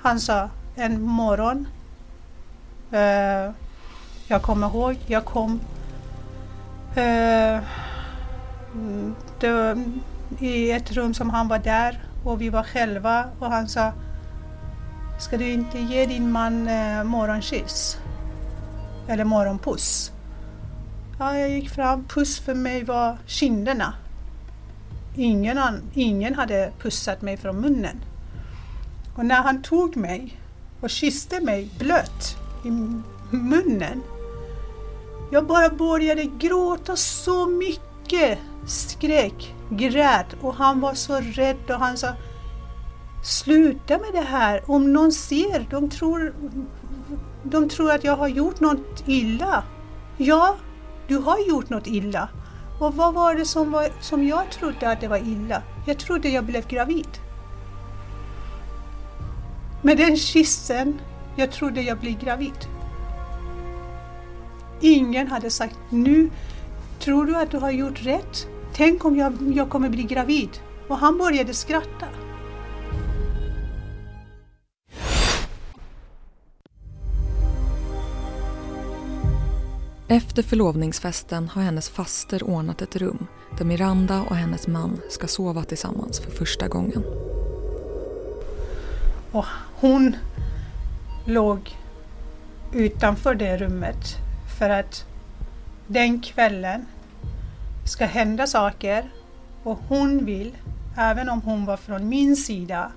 han 0.03 0.21
sa 0.21 0.49
en 0.77 1.03
morgon, 1.03 1.69
eh, 2.93 3.55
jag 4.29 4.43
kommer 4.43 4.67
ihåg, 4.67 4.97
jag 5.07 5.25
kom 5.25 5.61
eh, 6.97 7.61
det, 9.41 9.85
i 10.39 10.71
ett 10.71 10.93
rum 10.93 11.15
som 11.15 11.31
han 11.31 11.49
var 11.49 11.59
där 11.59 12.03
och 12.25 12.41
vi 12.41 12.49
var 12.49 12.63
själva 12.63 13.25
och 13.39 13.51
han 13.51 13.69
sa 13.69 13.93
Ska 15.21 15.37
du 15.37 15.53
inte 15.53 15.79
ge 15.79 16.07
din 16.07 16.33
man 16.33 16.69
eh, 16.69 17.05
morgonkyss? 17.05 17.99
Eller 19.09 19.25
morgonpuss? 19.25 20.13
Ja, 21.19 21.39
jag 21.39 21.51
gick 21.51 21.71
fram. 21.71 22.05
Puss 22.05 22.41
för 22.41 22.55
mig 22.55 22.85
var 22.85 23.17
kinderna. 23.27 23.95
Ingen, 25.17 25.59
an, 25.59 25.83
ingen 25.95 26.35
hade 26.35 26.73
pussat 26.79 27.23
mig 27.23 27.37
från 27.37 27.61
munnen. 27.61 28.05
Och 29.17 29.27
när 29.27 29.43
han 29.43 29.63
tog 29.63 29.97
mig 29.97 30.41
och 30.81 30.91
kysste 30.91 31.41
mig 31.41 31.71
blött 31.79 32.37
i 32.65 32.71
munnen. 33.37 34.03
Jag 35.33 35.47
bara 35.47 35.69
började 35.69 36.25
gråta 36.25 36.97
så 36.97 37.47
mycket 37.47 37.90
skrek, 38.67 39.55
grät 39.71 40.37
och 40.41 40.55
han 40.55 40.81
var 40.81 40.95
så 40.95 41.21
rädd 41.21 41.71
och 41.71 41.79
han 41.79 41.97
sa 41.97 42.09
Sluta 43.23 43.99
med 43.99 44.13
det 44.13 44.27
här, 44.29 44.71
om 44.71 44.93
någon 44.93 45.13
ser, 45.13 45.67
de 45.71 45.91
tror, 45.91 46.35
de 47.43 47.69
tror 47.69 47.91
att 47.91 48.05
jag 48.05 48.17
har 48.17 48.29
gjort 48.29 48.61
något 48.61 49.03
illa. 49.07 49.65
Ja, 50.17 50.57
du 51.07 51.19
har 51.19 51.49
gjort 51.49 51.71
något 51.71 51.87
illa. 51.87 52.29
Och 52.81 52.95
vad 52.95 53.15
var 53.15 53.35
det 53.35 53.45
som, 53.45 53.71
var, 53.71 53.89
som 54.01 54.25
jag 54.25 54.51
trodde 54.51 54.91
att 54.91 55.01
det 55.01 55.09
var 55.09 55.19
illa? 55.19 55.63
Jag 55.87 55.99
trodde 55.99 56.29
jag 56.29 56.45
blev 56.45 56.69
gravid. 56.69 57.09
Med 59.83 59.97
den 59.97 60.17
kyssen, 60.17 61.01
jag 61.37 61.53
trodde 61.53 61.83
jag 61.83 61.99
blev 61.99 62.19
gravid. 62.19 62.69
Ingen 64.81 65.27
hade 65.27 65.51
sagt 65.51 65.77
nu 65.91 66.31
Tror 67.01 67.27
du 67.27 67.37
att 67.37 67.51
du 67.51 67.59
har 67.59 67.71
gjort 67.71 68.07
rätt? 68.07 68.47
Tänk 68.73 69.05
om 69.05 69.17
jag, 69.17 69.33
jag 69.55 69.71
kommer 69.71 69.89
bli 69.89 70.03
gravid? 70.03 70.49
Och 70.89 70.97
han 70.97 71.19
började 71.19 71.55
skratta. 71.55 72.07
Efter 80.09 80.43
förlovningsfesten 80.43 81.49
har 81.49 81.63
hennes 81.63 81.89
faster 81.89 82.43
ordnat 82.43 82.83
ett 82.83 82.97
rum 82.97 83.27
där 83.59 83.65
Miranda 83.65 84.23
och 84.23 84.37
hennes 84.37 84.67
man 84.67 85.01
ska 85.11 85.27
sova 85.27 85.65
tillsammans 85.65 86.21
för 86.21 86.31
första 86.31 86.69
gången. 86.69 87.05
Och 89.33 89.47
hon 89.81 90.17
låg 91.27 91.77
utanför 92.73 93.35
det 93.35 93.57
rummet 93.57 94.17
för 94.59 94.71
att 94.71 95.10
den 95.93 96.21
kvällen 96.21 96.87
ska 97.85 98.07
hända 98.07 98.47
saker 98.47 99.11
och 99.63 99.79
hon 99.89 100.25
vill, 100.25 100.57
även 100.97 101.29
om 101.29 101.43
hon 101.43 101.65
var 101.65 101.77
från 101.77 102.09
min 102.09 102.37
sida 102.37 102.93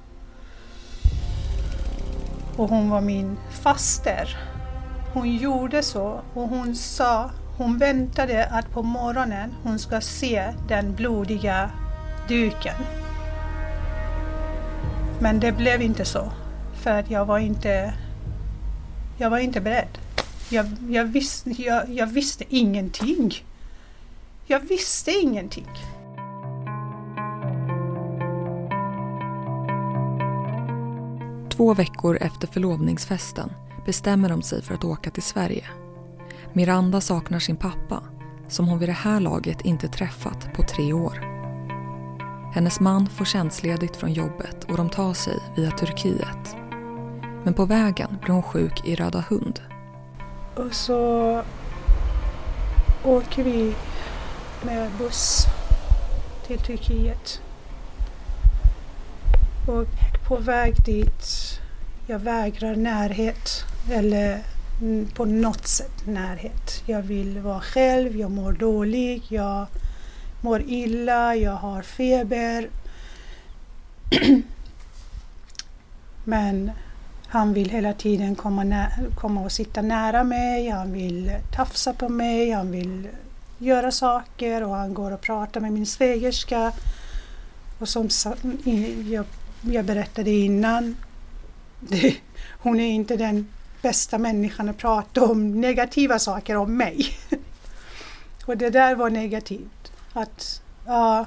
och 2.56 2.70
hon 2.70 2.90
var 2.90 3.02
min 3.02 3.38
faster, 3.50 4.38
hon 5.14 5.38
gjorde 5.38 5.84
så 5.84 6.22
och 6.34 6.50
hon 6.50 6.76
sa, 6.76 7.32
hon 7.58 7.78
väntade 7.78 8.46
att 8.46 8.72
på 8.72 8.84
morgonen 8.84 9.54
hon 9.64 9.80
ska 9.80 10.02
se 10.02 10.54
den 10.68 10.96
blodiga 10.96 11.70
duken. 12.28 12.76
Men 15.20 15.40
det 15.40 15.52
blev 15.52 15.82
inte 15.82 16.06
så, 16.06 16.32
för 16.74 16.92
att 16.92 17.12
jag 17.12 17.26
var 17.26 17.40
inte, 17.40 17.94
jag 19.18 19.30
var 19.30 19.38
inte 19.38 19.62
beredd. 19.62 19.98
Jag, 20.50 20.66
jag, 20.90 21.06
visste, 21.06 21.50
jag, 21.50 21.90
jag 21.90 22.08
visste 22.08 22.44
ingenting. 22.50 23.34
Jag 24.46 24.60
visste 24.60 25.12
ingenting. 25.12 25.68
Två 31.50 31.74
veckor 31.74 32.18
efter 32.22 32.48
förlovningsfesten 32.48 33.52
bestämmer 33.86 34.30
de 34.30 34.42
sig 34.42 34.62
för 34.62 34.74
att 34.74 34.84
åka 34.84 35.12
till 35.12 35.24
Sverige. 35.24 35.66
Miranda 36.54 37.02
saknar 37.02 37.40
sin 37.40 37.58
pappa, 37.58 38.04
som 38.48 38.68
hon 38.68 38.80
vid 38.80 38.90
det 38.90 38.94
här 38.94 39.20
laget 39.20 39.62
inte 39.62 39.88
träffat 39.88 40.54
på 40.54 40.64
tre 40.64 40.94
år. 40.94 41.34
Hennes 42.54 42.80
man 42.80 43.08
får 43.08 43.26
tjänstledigt 43.26 43.96
från 43.96 44.14
jobbet 44.14 44.64
och 44.64 44.78
de 44.78 44.90
tar 44.90 45.14
sig 45.14 45.40
via 45.56 45.72
Turkiet. 45.72 46.56
Men 47.44 47.54
på 47.54 47.66
vägen 47.66 48.18
blir 48.22 48.34
hon 48.34 48.44
sjuk 48.44 48.86
i 48.86 48.96
Röda 48.96 49.24
hund 49.30 49.62
och 50.56 50.74
så 50.74 51.42
åker 53.04 53.44
vi 53.44 53.76
med 54.66 54.92
buss 54.98 55.46
till 56.48 56.60
Turkiet. 56.60 57.42
Och 59.68 59.88
på 60.28 60.38
väg 60.38 60.76
dit, 60.86 61.60
jag 62.08 62.20
vägrar 62.20 62.76
närhet 62.76 63.64
eller 63.92 64.44
på 65.14 65.26
något 65.26 65.68
sätt 65.68 66.08
närhet. 66.08 66.84
Jag 66.86 67.02
vill 67.02 67.40
vara 67.40 67.62
själv, 67.62 68.18
jag 68.18 68.32
mår 68.32 68.52
dåligt, 68.52 69.32
jag 69.32 69.66
mår 70.42 70.62
illa, 70.62 71.36
jag 71.36 71.56
har 71.56 71.82
feber. 71.82 72.70
Men 76.24 76.72
han 77.34 77.54
vill 77.54 77.70
hela 77.70 77.94
tiden 77.94 78.36
komma, 78.36 78.88
komma 79.16 79.42
och 79.42 79.52
sitta 79.52 79.82
nära 79.82 80.24
mig, 80.24 80.70
han 80.70 80.94
vill 80.94 81.32
tafsa 81.56 81.94
på 81.94 82.10
mig, 82.10 82.52
han 82.52 82.72
vill 82.72 83.08
göra 83.58 83.92
saker 83.92 84.64
och 84.64 84.76
han 84.76 84.94
går 84.94 85.12
och 85.12 85.22
pratar 85.22 85.62
med 85.62 85.72
min 85.72 85.86
svägerska. 85.86 86.72
Och 87.80 87.90
som 87.90 88.10
jag, 89.06 89.26
jag 89.62 89.86
berättade 89.86 90.30
innan, 90.30 90.98
det, 91.80 92.16
hon 92.50 92.80
är 92.80 92.92
inte 92.92 93.18
den 93.18 93.48
bästa 93.82 94.18
människan 94.18 94.70
att 94.70 94.78
prata 94.78 95.24
om 95.24 95.62
negativa 95.62 96.20
saker 96.20 96.58
om 96.58 96.78
mig. 96.78 97.06
och 98.46 98.58
det 98.58 98.70
där 98.70 98.96
var 98.96 99.10
negativt. 99.10 99.92
Att 100.14 100.62
ja, 100.86 101.26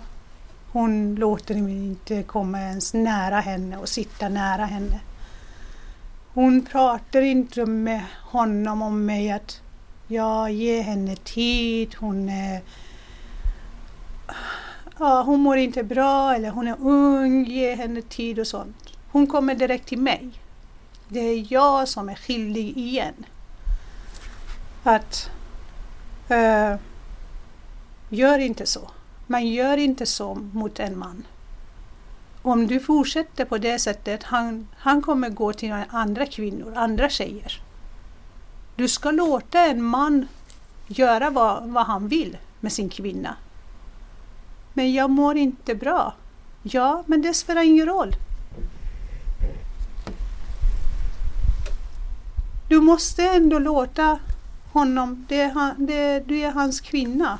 hon 0.72 1.14
låter 1.14 1.54
mig 1.54 1.86
inte 1.86 2.22
komma 2.22 2.60
ens 2.60 2.94
nära 2.94 3.40
henne 3.40 3.76
och 3.76 3.88
sitta 3.88 4.28
nära 4.28 4.64
henne. 4.64 5.00
Hon 6.36 6.62
pratar 6.64 7.22
inte 7.22 7.66
med 7.66 8.04
honom 8.22 8.82
om 8.82 9.06
mig 9.06 9.30
att 9.30 9.60
jag 10.08 10.52
ger 10.52 10.82
henne 10.82 11.16
tid, 11.16 11.94
hon 11.98 12.28
är 12.28 12.60
ja, 14.98 15.22
hon 15.22 15.40
mår 15.40 15.56
inte 15.56 15.82
bra 15.82 16.34
eller 16.34 16.50
hon 16.50 16.68
är 16.68 16.76
ung, 16.80 17.44
ge 17.44 17.74
henne 17.74 18.02
tid 18.02 18.38
och 18.38 18.46
sånt. 18.46 18.98
Hon 19.12 19.26
kommer 19.26 19.54
direkt 19.54 19.88
till 19.88 19.98
mig. 19.98 20.30
Det 21.08 21.20
är 21.20 21.52
jag 21.52 21.88
som 21.88 22.08
är 22.08 22.14
skyldig 22.14 22.76
igen. 22.78 23.26
Att 24.82 25.30
uh, 26.30 26.76
gör 28.08 28.38
inte 28.38 28.66
så. 28.66 28.90
Man 29.26 29.48
gör 29.48 29.76
inte 29.76 30.06
så 30.06 30.34
mot 30.34 30.80
en 30.80 30.98
man 30.98 31.24
om 32.46 32.66
du 32.66 32.80
fortsätter 32.80 33.44
på 33.44 33.58
det 33.58 33.78
sättet, 33.78 34.22
han, 34.22 34.68
han 34.76 35.02
kommer 35.02 35.28
gå 35.28 35.52
till 35.52 35.74
andra 35.88 36.26
kvinnor, 36.26 36.72
andra 36.76 37.08
tjejer. 37.08 37.62
Du 38.76 38.88
ska 38.88 39.10
låta 39.10 39.60
en 39.60 39.82
man 39.82 40.28
göra 40.86 41.30
vad, 41.30 41.68
vad 41.68 41.86
han 41.86 42.08
vill 42.08 42.36
med 42.60 42.72
sin 42.72 42.88
kvinna. 42.88 43.36
Men 44.72 44.92
jag 44.92 45.10
mår 45.10 45.36
inte 45.36 45.74
bra. 45.74 46.14
Ja, 46.62 47.02
men 47.06 47.22
det 47.22 47.34
spelar 47.34 47.62
ingen 47.62 47.86
roll. 47.86 48.14
Du 52.68 52.80
måste 52.80 53.22
ändå 53.22 53.58
låta 53.58 54.18
honom, 54.72 55.26
det 55.28 55.40
är 55.40 55.50
han, 55.50 55.86
det, 55.86 56.20
du 56.20 56.38
är 56.38 56.50
hans 56.50 56.80
kvinna. 56.80 57.38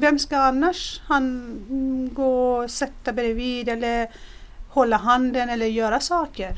Vem 0.00 0.18
ska 0.18 0.38
annars 0.38 1.00
han 1.06 1.24
mm, 1.70 2.14
gå 2.14 2.56
och 2.56 2.70
sätta 2.70 3.12
bredvid 3.12 3.68
eller 3.68 4.10
hålla 4.68 4.96
handen 4.96 5.48
eller 5.48 5.66
göra 5.66 6.00
saker? 6.00 6.56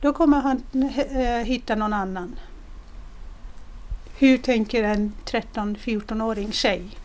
Då 0.00 0.12
kommer 0.12 0.40
han 0.40 0.62
eh, 1.10 1.44
hitta 1.44 1.74
någon 1.74 1.92
annan. 1.92 2.38
Hur 4.18 4.38
tänker 4.38 4.84
en 4.84 5.12
13-14-åring 5.24 6.52
tjej 6.52 6.96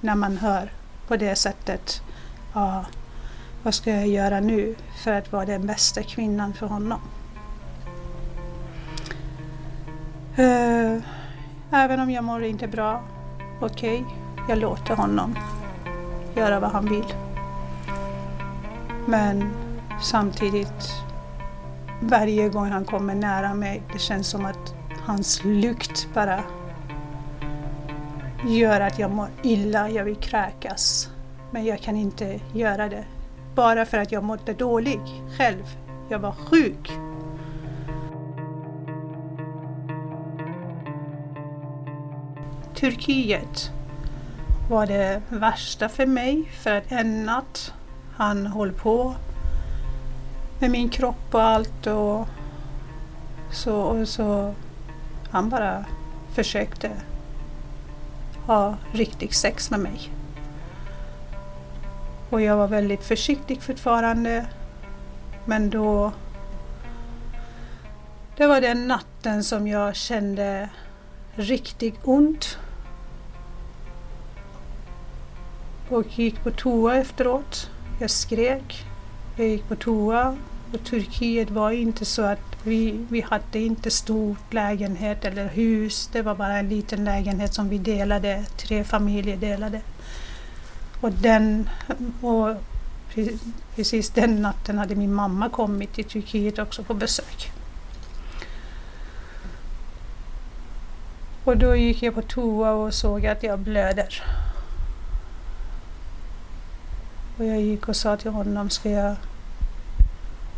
när 0.00 0.14
man 0.14 0.36
hör 0.36 0.72
på 1.08 1.16
det 1.16 1.36
sättet? 1.36 2.02
Ja, 2.54 2.84
vad 3.62 3.74
ska 3.74 3.90
jag 3.90 4.08
göra 4.08 4.40
nu 4.40 4.74
för 5.04 5.12
att 5.12 5.32
vara 5.32 5.46
den 5.46 5.66
bästa 5.66 6.02
kvinnan 6.02 6.54
för 6.54 6.66
honom? 6.66 7.00
Eh, 10.36 11.02
även 11.70 12.00
om 12.00 12.10
jag 12.10 12.24
mår 12.24 12.44
inte 12.44 12.68
bra, 12.68 13.02
okej, 13.60 14.00
okay, 14.00 14.21
jag 14.48 14.58
låter 14.58 14.96
honom 14.96 15.34
göra 16.34 16.60
vad 16.60 16.70
han 16.70 16.88
vill. 16.88 17.14
Men 19.06 19.50
samtidigt, 20.02 20.92
varje 22.00 22.48
gång 22.48 22.70
han 22.70 22.84
kommer 22.84 23.14
nära 23.14 23.54
mig, 23.54 23.82
det 23.92 23.98
känns 23.98 24.28
som 24.28 24.44
att 24.44 24.74
hans 25.06 25.44
lukt 25.44 26.08
bara 26.14 26.40
gör 28.48 28.80
att 28.80 28.98
jag 28.98 29.10
mår 29.10 29.28
illa, 29.42 29.88
jag 29.88 30.04
vill 30.04 30.16
kräkas. 30.16 31.10
Men 31.50 31.64
jag 31.64 31.80
kan 31.80 31.96
inte 31.96 32.40
göra 32.52 32.88
det. 32.88 33.04
Bara 33.54 33.86
för 33.86 33.98
att 33.98 34.12
jag 34.12 34.24
mådde 34.24 34.52
dålig 34.52 35.00
själv. 35.38 35.76
Jag 36.08 36.18
var 36.18 36.32
sjuk. 36.32 36.92
Turkiet 42.74 43.72
var 44.68 44.86
det 44.86 45.22
värsta 45.28 45.88
för 45.88 46.06
mig 46.06 46.44
för 46.62 46.70
att 46.70 46.92
en 46.92 47.24
natt 47.24 47.74
han 48.16 48.46
höll 48.46 48.72
på 48.72 49.14
med 50.58 50.70
min 50.70 50.88
kropp 50.88 51.34
och 51.34 51.42
allt 51.42 51.86
och 51.86 52.28
så, 53.52 53.76
och 53.76 54.08
så 54.08 54.54
han 55.30 55.48
bara 55.48 55.84
försökte 56.34 56.90
ha 58.46 58.76
riktigt 58.92 59.34
sex 59.34 59.70
med 59.70 59.80
mig. 59.80 60.12
Och 62.30 62.40
jag 62.40 62.56
var 62.56 62.68
väldigt 62.68 63.04
försiktig 63.04 63.62
fortfarande. 63.62 64.46
Men 65.44 65.70
då... 65.70 66.12
Det 68.36 68.46
var 68.46 68.60
den 68.60 68.88
natten 68.88 69.44
som 69.44 69.68
jag 69.68 69.96
kände 69.96 70.68
riktigt 71.34 71.94
ont. 72.04 72.58
Och 75.92 76.18
gick 76.18 76.42
på 76.42 76.50
toa 76.50 76.96
efteråt. 76.96 77.70
Jag 78.00 78.10
skrek. 78.10 78.86
Jag 79.36 79.48
gick 79.48 79.68
på 79.68 79.76
toa. 79.76 80.36
Och 80.72 80.84
Turkiet 80.84 81.50
var 81.50 81.70
inte 81.70 82.04
så 82.04 82.22
att 82.22 82.56
vi, 82.62 83.06
vi 83.08 83.20
hade 83.20 83.58
inte 83.58 83.90
stor 83.90 84.36
lägenhet 84.50 85.24
eller 85.24 85.48
hus. 85.48 86.10
Det 86.12 86.22
var 86.22 86.34
bara 86.34 86.58
en 86.58 86.68
liten 86.68 87.04
lägenhet 87.04 87.54
som 87.54 87.68
vi 87.68 87.78
delade. 87.78 88.44
Tre 88.56 88.84
familjer 88.84 89.36
delade. 89.36 89.80
Och, 91.00 91.12
den, 91.12 91.68
och 92.20 92.56
precis 93.74 94.10
den 94.10 94.42
natten 94.42 94.78
hade 94.78 94.94
min 94.94 95.14
mamma 95.14 95.48
kommit 95.48 95.94
till 95.94 96.04
Turkiet 96.04 96.58
också 96.58 96.82
på 96.82 96.94
besök. 96.94 97.50
Och 101.44 101.56
då 101.56 101.76
gick 101.76 102.02
jag 102.02 102.14
på 102.14 102.22
toa 102.22 102.72
och 102.72 102.94
såg 102.94 103.26
att 103.26 103.42
jag 103.42 103.58
blöder. 103.58 104.22
Och 107.38 107.44
jag 107.44 107.60
gick 107.60 107.88
och 107.88 107.96
sa 107.96 108.16
till 108.16 108.30
honom, 108.30 108.70
ska 108.70 108.90
jag... 108.90 109.16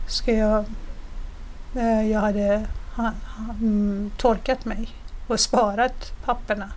Ska 0.09 0.33
jag... 0.33 0.65
Eh, 1.77 2.11
jag 2.11 2.21
hade 2.21 2.67
ha, 2.97 3.05
ha, 3.05 3.55
mm, 3.61 4.11
torkat 4.17 4.65
mig 4.65 4.89
och 5.27 5.41
sparat 5.41 6.13
papperna. 6.25 6.71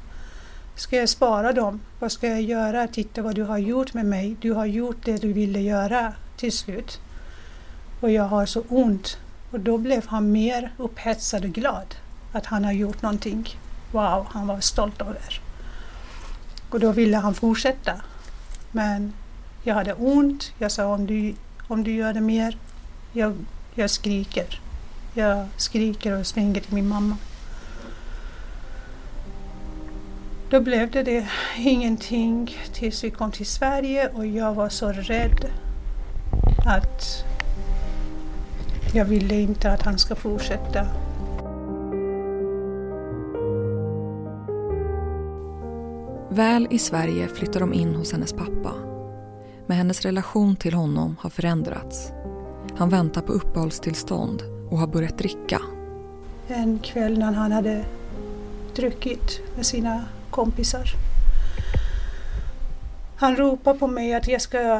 Ska 0.75 0.95
jag 0.95 1.09
spara 1.09 1.53
dem? 1.53 1.79
Vad 1.99 2.11
ska 2.11 2.27
jag 2.27 2.41
göra? 2.41 2.87
Titta 2.87 3.21
vad 3.21 3.35
du 3.35 3.43
har 3.43 3.57
gjort 3.57 3.93
med 3.93 4.05
mig. 4.05 4.35
Du 4.41 4.53
har 4.53 4.65
gjort 4.65 4.97
det 5.05 5.17
du 5.17 5.33
ville 5.33 5.59
göra 5.59 6.13
till 6.37 6.51
slut. 6.51 6.99
Och 8.01 8.11
jag 8.11 8.23
har 8.23 8.45
så 8.45 8.63
ont. 8.69 9.17
Och 9.51 9.59
då 9.59 9.77
blev 9.77 10.07
han 10.07 10.31
mer 10.31 10.71
upphetsad 10.77 11.45
och 11.45 11.51
glad 11.51 11.95
att 12.31 12.45
han 12.45 12.65
har 12.65 12.71
gjort 12.71 13.01
någonting. 13.01 13.59
Wow, 13.91 14.27
han 14.29 14.47
var 14.47 14.59
stolt 14.59 15.01
över. 15.01 15.41
Och 16.69 16.79
då 16.79 16.91
ville 16.91 17.17
han 17.17 17.33
fortsätta. 17.33 17.93
Men 18.71 19.13
jag 19.67 19.75
hade 19.75 19.93
ont. 19.93 20.53
Jag 20.57 20.71
sa 20.71 20.85
om 20.85 21.05
du, 21.05 21.33
om 21.67 21.83
du 21.83 21.91
gör 21.91 22.13
det 22.13 22.21
mer, 22.21 22.57
jag, 23.13 23.33
jag 23.75 23.89
skriker. 23.89 24.61
Jag 25.13 25.47
skriker 25.57 26.19
och 26.19 26.27
springer 26.27 26.61
till 26.61 26.73
min 26.73 26.87
mamma. 26.87 27.17
Då 30.49 30.61
blev 30.61 30.91
det, 30.91 31.03
det 31.03 31.27
ingenting 31.57 32.57
tills 32.73 33.03
vi 33.03 33.11
kom 33.11 33.31
till 33.31 33.45
Sverige 33.45 34.09
och 34.09 34.25
jag 34.25 34.53
var 34.53 34.69
så 34.69 34.91
rädd 34.91 35.45
att 36.65 37.23
jag 38.93 39.05
ville 39.05 39.35
inte 39.35 39.71
att 39.71 39.81
han 39.81 39.97
ska 39.97 40.15
fortsätta. 40.15 40.87
Väl 46.29 46.67
i 46.71 46.79
Sverige 46.79 47.27
flyttar 47.27 47.59
de 47.59 47.73
in 47.73 47.95
hos 47.95 48.11
hennes 48.11 48.33
pappa. 48.33 48.86
Men 49.67 49.77
hennes 49.77 50.01
relation 50.01 50.55
till 50.55 50.73
honom 50.73 51.15
har 51.19 51.29
förändrats. 51.29 52.11
Han 52.77 52.89
väntar 52.89 53.21
på 53.21 53.31
uppehållstillstånd 53.31 54.43
och 54.69 54.77
har 54.77 54.87
börjat 54.87 55.17
dricka. 55.17 55.61
En 56.47 56.79
kväll 56.79 57.19
när 57.19 57.31
han 57.31 57.51
hade 57.51 57.85
druckit 58.75 59.41
med 59.55 59.65
sina 59.65 60.05
kompisar. 60.29 60.85
Han 63.17 63.35
ropar 63.35 63.73
på 63.73 63.87
mig 63.87 64.13
att 64.13 64.27
jag 64.27 64.41
ska 64.41 64.77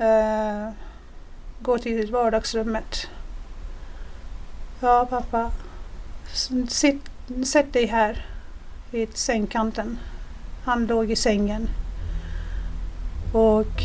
uh, 0.00 0.70
gå 1.60 1.78
till 1.78 2.12
vardagsrummet. 2.12 3.08
Ja, 4.80 5.06
pappa. 5.10 5.50
Sitt, 6.68 7.10
sätt 7.44 7.72
dig 7.72 7.86
här 7.86 8.26
vid 8.90 9.16
sängkanten. 9.16 9.98
Han 10.64 10.86
låg 10.86 11.10
i 11.10 11.16
sängen. 11.16 11.68
Och 13.32 13.82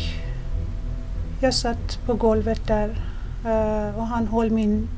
jag 1.40 1.54
satt 1.54 1.98
på 2.06 2.14
golvet 2.14 2.66
där 2.66 2.88
eh, 3.44 3.98
och 3.98 4.06
han 4.06 4.26
höll 4.26 4.50
min 4.50 4.88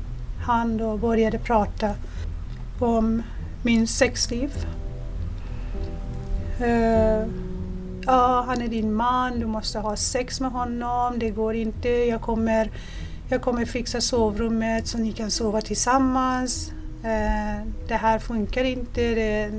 hand 0.45 0.81
och 0.81 0.99
började 0.99 1.37
prata 1.37 1.95
om 2.79 3.23
min 3.63 3.87
sexliv. 3.87 4.51
Uh, 6.61 7.27
ja, 8.05 8.43
han 8.47 8.61
är 8.61 8.67
din 8.67 8.93
man, 8.93 9.39
du 9.39 9.45
måste 9.45 9.79
ha 9.79 9.95
sex 9.95 10.41
med 10.41 10.51
honom, 10.51 11.19
det 11.19 11.29
går 11.29 11.55
inte, 11.55 11.89
jag 11.89 12.21
kommer, 12.21 12.71
jag 13.29 13.41
kommer 13.41 13.65
fixa 13.65 14.01
sovrummet 14.01 14.87
så 14.87 14.97
ni 14.97 15.11
kan 15.11 15.31
sova 15.31 15.61
tillsammans. 15.61 16.71
Uh, 16.99 17.67
det 17.87 17.95
här 17.95 18.19
funkar 18.19 18.63
inte, 18.63 19.01
det, 19.01 19.51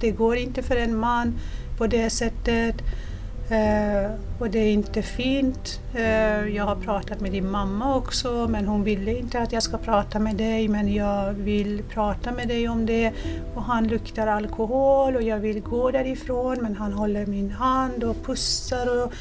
det 0.00 0.10
går 0.10 0.36
inte 0.36 0.62
för 0.62 0.76
en 0.76 0.96
man 0.96 1.34
på 1.78 1.86
det 1.86 2.10
sättet. 2.10 2.74
Eh, 3.50 4.10
och 4.38 4.50
det 4.50 4.58
är 4.58 4.72
inte 4.72 5.02
fint. 5.02 5.80
Eh, 5.94 6.46
jag 6.56 6.64
har 6.64 6.76
pratat 6.76 7.20
med 7.20 7.32
din 7.32 7.50
mamma 7.50 7.96
också 7.96 8.48
men 8.48 8.66
hon 8.66 8.84
ville 8.84 9.18
inte 9.18 9.38
att 9.38 9.52
jag 9.52 9.62
ska 9.62 9.78
prata 9.78 10.18
med 10.18 10.36
dig 10.36 10.68
men 10.68 10.94
jag 10.94 11.32
vill 11.32 11.82
prata 11.82 12.32
med 12.32 12.48
dig 12.48 12.68
om 12.68 12.86
det. 12.86 13.12
Och 13.54 13.62
han 13.62 13.88
luktar 13.88 14.26
alkohol 14.26 15.16
och 15.16 15.22
jag 15.22 15.38
vill 15.38 15.60
gå 15.60 15.90
därifrån 15.90 16.58
men 16.62 16.76
han 16.76 16.92
håller 16.92 17.26
min 17.26 17.50
hand 17.50 18.04
och 18.04 18.26
pussar 18.26 19.04
och 19.04 19.12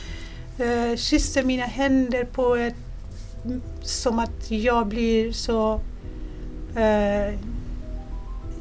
eh, 0.65 0.95
kysser 0.95 1.43
mina 1.43 1.65
händer 1.65 2.23
på 2.23 2.55
ett 2.55 2.75
som 3.81 4.19
att 4.19 4.51
jag 4.51 4.87
blir 4.87 5.31
så 5.31 5.81
Eh, 6.75 7.33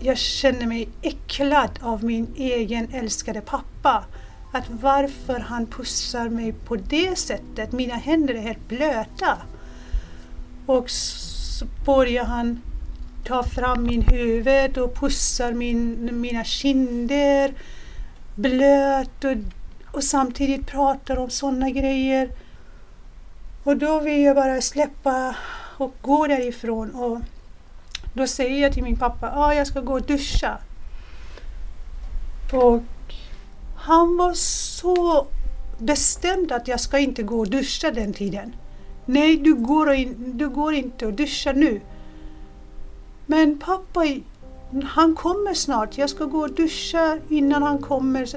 jag 0.00 0.18
känner 0.18 0.66
mig 0.66 0.88
äcklad 1.02 1.70
av 1.82 2.04
min 2.04 2.26
egen 2.36 2.88
älskade 2.92 3.40
pappa 3.40 4.04
att 4.52 4.64
varför 4.70 5.40
han 5.40 5.66
pussar 5.66 6.28
mig 6.28 6.52
på 6.52 6.76
det 6.76 7.18
sättet. 7.18 7.72
Mina 7.72 7.94
händer 7.94 8.34
är 8.34 8.40
helt 8.40 8.68
blöta. 8.68 9.38
Och 10.66 10.90
så 10.90 11.66
börjar 11.84 12.24
han 12.24 12.60
ta 13.24 13.42
fram 13.42 13.82
min 13.82 14.02
huvud 14.02 14.78
och 14.78 14.94
pussar 14.94 15.52
min, 15.52 16.08
mina 16.20 16.44
kinder 16.44 17.54
blöt 18.34 19.24
och, 19.24 19.34
och 19.92 20.04
samtidigt 20.04 20.66
pratar 20.66 21.16
om 21.16 21.30
sådana 21.30 21.70
grejer. 21.70 22.30
Och 23.64 23.76
då 23.76 24.00
vill 24.00 24.22
jag 24.22 24.36
bara 24.36 24.60
släppa 24.60 25.36
och 25.76 25.94
gå 26.02 26.26
därifrån 26.26 26.90
och 26.90 27.18
då 28.14 28.26
säger 28.26 28.62
jag 28.62 28.72
till 28.72 28.82
min 28.82 28.96
pappa 28.96 29.28
att 29.28 29.36
ah, 29.36 29.54
jag 29.54 29.66
ska 29.66 29.80
gå 29.80 29.92
och 29.92 30.02
duscha. 30.02 30.58
Och 32.52 32.82
han 33.80 34.16
var 34.16 34.32
så 34.32 35.26
bestämd 35.78 36.52
att 36.52 36.68
jag 36.68 36.80
ska 36.80 36.98
inte 36.98 37.22
gå 37.22 37.38
och 37.38 37.50
duscha 37.50 37.90
den 37.90 38.12
tiden. 38.12 38.56
Nej, 39.06 39.36
du 39.36 39.54
går, 39.54 39.92
in, 39.92 40.32
du 40.34 40.48
går 40.48 40.74
inte 40.74 41.06
och 41.06 41.12
duscha 41.12 41.52
nu. 41.52 41.80
Men 43.26 43.58
pappa, 43.58 44.04
han 44.84 45.14
kommer 45.14 45.54
snart. 45.54 45.98
Jag 45.98 46.10
ska 46.10 46.24
gå 46.24 46.38
och 46.38 46.52
duscha 46.52 47.18
innan 47.28 47.62
han 47.62 47.78
kommer. 47.78 48.28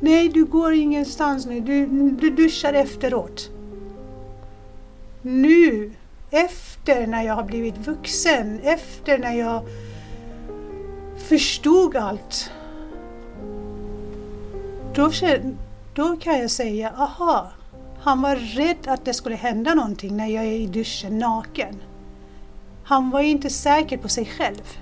Nej, 0.00 0.28
du 0.28 0.44
går 0.44 0.72
ingenstans 0.72 1.46
nu. 1.46 1.60
Du, 1.60 1.86
du 2.10 2.30
duschar 2.30 2.72
efteråt. 2.72 3.50
Nu, 5.22 5.92
efter 6.30 7.06
när 7.06 7.22
jag 7.22 7.34
har 7.34 7.44
blivit 7.44 7.78
vuxen, 7.86 8.60
efter 8.62 9.18
när 9.18 9.34
jag 9.34 9.62
förstod 11.28 11.96
allt. 11.96 12.50
Då, 14.96 15.10
då 15.94 16.16
kan 16.16 16.38
jag 16.38 16.50
säga, 16.50 16.90
aha, 16.90 17.50
han 17.98 18.22
var 18.22 18.36
rädd 18.36 18.88
att 18.88 19.04
det 19.04 19.14
skulle 19.14 19.36
hända 19.36 19.74
någonting 19.74 20.16
när 20.16 20.26
jag 20.26 20.44
är 20.44 20.52
i 20.52 20.66
duschen 20.66 21.18
naken. 21.18 21.82
Han 22.84 23.10
var 23.10 23.20
inte 23.20 23.50
säker 23.50 23.98
på 23.98 24.08
sig 24.08 24.24
själv. 24.24 24.78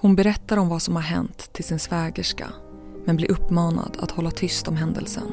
Hon 0.00 0.16
berättar 0.16 0.56
om 0.56 0.68
vad 0.68 0.82
som 0.82 0.96
har 0.96 1.02
hänt 1.02 1.52
till 1.52 1.64
sin 1.64 1.78
svägerska 1.78 2.48
men 3.04 3.16
blir 3.16 3.30
uppmanad 3.30 3.96
att 4.00 4.10
hålla 4.10 4.30
tyst 4.30 4.68
om 4.68 4.76
händelsen. 4.76 5.32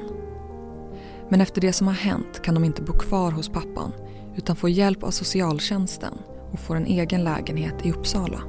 Men 1.29 1.41
efter 1.41 1.61
det 1.61 1.73
som 1.73 1.87
har 1.87 1.93
hänt 1.93 2.41
kan 2.41 2.53
de 2.53 2.63
inte 2.63 2.81
bo 2.81 2.93
kvar 2.93 3.31
hos 3.31 3.49
pappan 3.49 3.91
utan 4.35 4.55
får 4.55 4.69
hjälp 4.69 5.03
av 5.03 5.11
socialtjänsten 5.11 6.13
och 6.51 6.59
får 6.59 6.75
en 6.75 6.85
egen 6.85 7.23
lägenhet 7.23 7.85
i 7.85 7.91
Uppsala. 7.91 8.41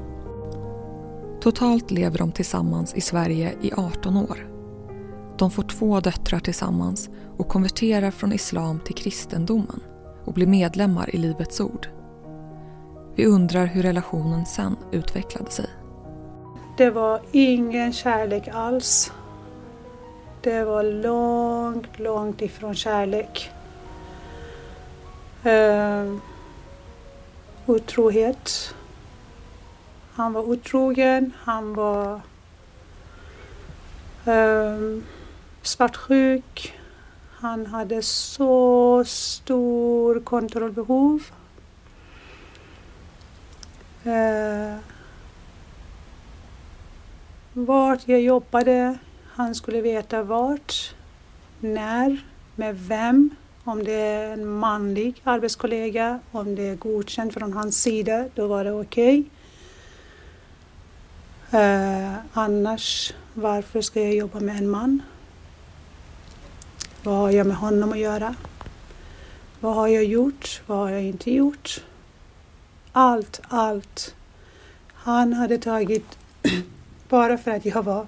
Totalt 1.42 1.90
lever 1.90 2.18
de 2.18 2.32
tillsammans 2.32 2.94
i 2.94 3.00
Sverige 3.00 3.54
i 3.62 3.72
18 3.76 4.16
år. 4.16 4.48
De 5.38 5.50
får 5.50 5.62
två 5.62 6.00
döttrar 6.00 6.38
tillsammans 6.38 7.10
och 7.38 7.48
konverterar 7.48 8.10
från 8.10 8.32
islam 8.32 8.80
till 8.80 8.94
kristendomen 8.94 9.80
och 10.24 10.32
blir 10.32 10.46
medlemmar 10.46 11.14
i 11.14 11.18
Livets 11.18 11.60
Ord. 11.60 11.88
Vi 13.14 13.26
undrar 13.26 13.66
hur 13.66 13.82
relationen 13.82 14.46
sen 14.46 14.76
utvecklade 14.92 15.50
sig. 15.50 15.66
Det 16.76 16.90
var 16.90 17.20
ingen 17.32 17.92
kärlek 17.92 18.48
alls. 18.52 19.12
Det 20.40 20.64
var 20.64 20.82
långt, 20.82 21.98
långt 21.98 22.42
ifrån 22.42 22.74
kärlek. 22.74 23.50
Uh, 25.46 26.16
otrohet. 27.66 28.74
Han 30.22 30.32
var 30.32 30.42
otrogen, 30.42 31.32
han 31.38 31.74
var 31.74 32.20
um, 34.24 35.04
svartsjuk. 35.62 36.74
Han 37.40 37.66
hade 37.66 38.02
så 38.02 39.04
stor 39.06 40.20
kontrollbehov. 40.20 41.22
Uh, 44.06 44.78
vart 47.52 48.08
jag 48.08 48.20
jobbade, 48.20 48.98
han 49.32 49.54
skulle 49.54 49.80
veta 49.80 50.22
vart, 50.22 50.94
när, 51.60 52.24
med 52.56 52.78
vem, 52.78 53.30
om 53.64 53.84
det 53.84 53.92
är 53.92 54.32
en 54.32 54.46
manlig 54.46 55.20
arbetskollega, 55.24 56.20
om 56.32 56.54
det 56.54 56.68
är 56.68 56.76
godkänt 56.76 57.34
från 57.34 57.52
hans 57.52 57.82
sida, 57.82 58.28
då 58.34 58.46
var 58.46 58.64
det 58.64 58.72
okej. 58.72 59.20
Okay. 59.20 59.30
Eh, 61.54 62.14
annars, 62.32 63.12
varför 63.34 63.80
ska 63.80 64.00
jag 64.00 64.14
jobba 64.14 64.40
med 64.40 64.56
en 64.58 64.70
man? 64.70 65.02
Vad 67.02 67.14
har 67.14 67.30
jag 67.30 67.46
med 67.46 67.56
honom 67.56 67.92
att 67.92 67.98
göra? 67.98 68.34
Vad 69.60 69.74
har 69.74 69.88
jag 69.88 70.04
gjort? 70.04 70.62
Vad 70.66 70.78
har 70.78 70.90
jag 70.90 71.02
inte 71.02 71.30
gjort? 71.30 71.84
Allt, 72.92 73.40
allt. 73.48 74.14
Han 74.94 75.32
hade 75.32 75.58
tagit, 75.58 76.18
bara 77.08 77.38
för 77.38 77.50
att 77.50 77.64
jag 77.64 77.82
var 77.82 78.06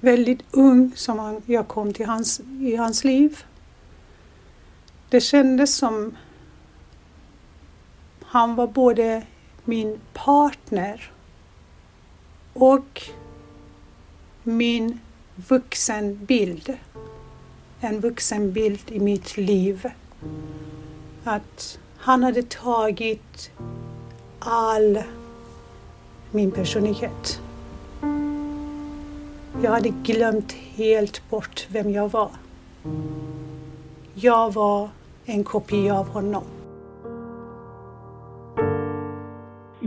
väldigt 0.00 0.42
ung 0.50 0.92
som 0.96 1.42
jag 1.46 1.68
kom 1.68 1.92
till 1.92 2.06
hans, 2.06 2.40
i 2.40 2.76
hans 2.76 3.04
liv. 3.04 3.44
Det 5.08 5.20
kändes 5.20 5.76
som 5.76 6.16
han 8.22 8.54
var 8.54 8.66
både 8.66 9.22
min 9.64 10.00
partner 10.12 11.12
och 12.58 13.02
min 14.42 15.00
vuxenbild. 15.48 16.76
En 17.80 18.00
vuxenbild 18.00 18.80
i 18.86 19.00
mitt 19.00 19.36
liv. 19.36 19.90
Att 21.24 21.78
han 21.96 22.22
hade 22.22 22.42
tagit 22.42 23.50
all 24.38 25.02
min 26.30 26.50
personlighet. 26.50 27.40
Jag 29.62 29.70
hade 29.70 29.88
glömt 29.88 30.52
helt 30.52 31.30
bort 31.30 31.66
vem 31.70 31.90
jag 31.90 32.08
var. 32.08 32.30
Jag 34.14 34.54
var 34.54 34.90
en 35.24 35.44
kopia 35.44 35.98
av 35.98 36.08
honom. 36.08 36.57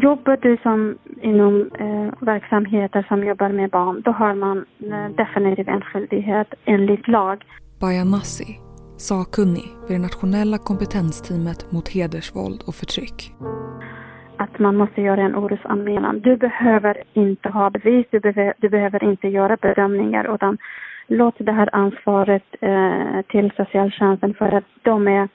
Jobbar 0.01 0.37
du 0.37 0.57
som 0.63 0.97
inom 1.21 1.69
eh, 1.79 2.25
verksamheter 2.25 3.05
som 3.07 3.23
jobbar 3.23 3.49
med 3.49 3.69
barn, 3.69 4.01
då 4.01 4.11
har 4.11 4.35
man 4.35 4.57
eh, 4.79 5.15
definitivt 5.15 5.67
en 5.67 5.81
skyldighet 5.81 6.53
enligt 6.65 7.07
lag. 7.07 7.45
Bayan 7.79 8.11
Nassi, 8.11 8.59
sakkunnig 8.97 9.67
vid 9.87 9.97
det 9.97 10.01
nationella 10.01 10.57
kompetensteamet 10.57 11.71
mot 11.71 11.89
hedersvåld 11.89 12.63
och 12.67 12.75
förtryck 12.75 13.33
att 14.43 14.59
man 14.59 14.75
måste 14.75 15.01
göra 15.01 15.21
en 15.21 15.35
orosanmälan. 15.35 16.19
Du 16.19 16.37
behöver 16.37 17.03
inte 17.13 17.49
ha 17.49 17.69
bevis, 17.69 18.05
du, 18.11 18.19
behöver, 18.19 18.53
du 18.57 18.69
behöver 18.69 19.03
inte 19.03 19.27
göra 19.27 19.57
bedömningar 19.61 20.35
utan 20.35 20.57
låt 21.07 21.35
det 21.37 21.51
här 21.51 21.69
ansvaret 21.75 22.43
eh, 22.61 23.21
till 23.27 23.51
socialtjänsten 23.57 24.33
för 24.33 24.51
att 24.57 24.63
de 24.81 25.07
är 25.07 25.29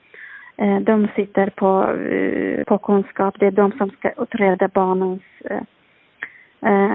Eh, 0.58 0.80
de 0.80 1.08
sitter 1.16 1.50
på, 1.50 1.92
eh, 1.92 2.64
på 2.64 2.78
kunskap, 2.78 3.34
det 3.38 3.46
är 3.46 3.50
de 3.50 3.72
som 3.72 3.90
ska 3.90 4.10
utreda 4.18 4.68
barnens 4.68 5.22
eh, 5.44 5.60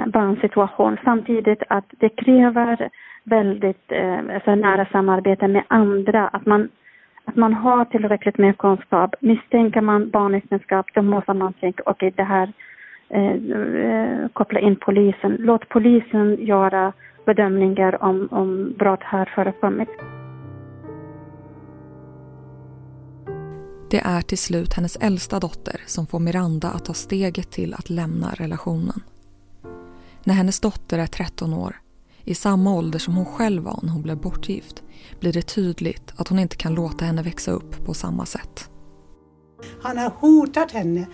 barnsituation. 0.06 0.41
situation. 0.41 0.97
Samtidigt 1.04 1.63
att 1.67 1.86
det 1.89 2.10
kräver 2.10 2.89
väldigt 3.24 3.91
alltså, 4.34 4.56
nära 4.56 4.86
samarbete 4.86 5.47
med 5.47 5.63
andra, 5.67 6.28
att 6.28 6.45
man 6.45 6.69
att 7.26 7.36
man 7.36 7.54
har 7.54 7.86
tillräckligt 7.86 8.38
med 8.38 8.58
kunskap. 8.58 9.15
Misstänker 9.19 9.82
man 9.82 10.10
barnäktenskap, 10.10 10.86
då 10.93 11.02
måste 11.02 11.34
man 11.34 11.54
tänka, 11.54 11.84
okej 11.86 12.08
okay, 12.08 12.12
det 12.15 12.24
här, 12.24 12.54
eh, 13.10 14.28
koppla 14.34 14.60
in 14.60 14.76
polisen. 14.76 15.36
Låt 15.39 15.69
polisen 15.69 16.38
göra 16.39 16.93
bedömningar 17.26 18.04
om, 18.04 18.28
om 18.32 18.74
brott 18.78 19.04
har 19.04 19.26
förekommit. 19.26 19.89
Det 23.91 23.99
är 23.99 24.21
till 24.21 24.38
slut 24.38 24.73
hennes 24.73 24.95
äldsta 24.95 25.39
dotter 25.39 25.84
som 25.88 26.08
får 26.08 26.19
Miranda 26.19 26.69
att 26.69 26.86
ta 26.86 26.93
steget 26.93 27.51
till 27.51 27.73
att 27.73 27.89
lämna 27.89 28.34
relationen. 28.34 29.01
När 30.23 30.34
hennes 30.34 30.60
dotter 30.60 30.99
är 30.99 31.08
13 31.08 31.54
år, 31.54 31.82
i 32.23 32.36
samma 32.36 32.73
ålder 32.73 32.99
som 32.99 33.15
hon 33.15 33.25
själv 33.25 33.63
var 33.63 33.80
när 33.84 33.89
hon 33.89 34.01
blev 34.01 34.17
bortgift, 34.17 34.84
blir 35.19 35.34
det 35.34 35.41
tydligt 35.41 36.13
att 36.15 36.27
hon 36.27 36.39
inte 36.39 36.56
kan 36.56 36.73
låta 36.73 37.06
henne 37.06 37.21
växa 37.21 37.51
upp 37.51 37.86
på 37.86 37.93
samma 37.93 38.25
sätt. 38.25 38.69
Han 39.82 39.97
har 39.97 40.10
hotat 40.10 40.71
henne. 40.71 41.08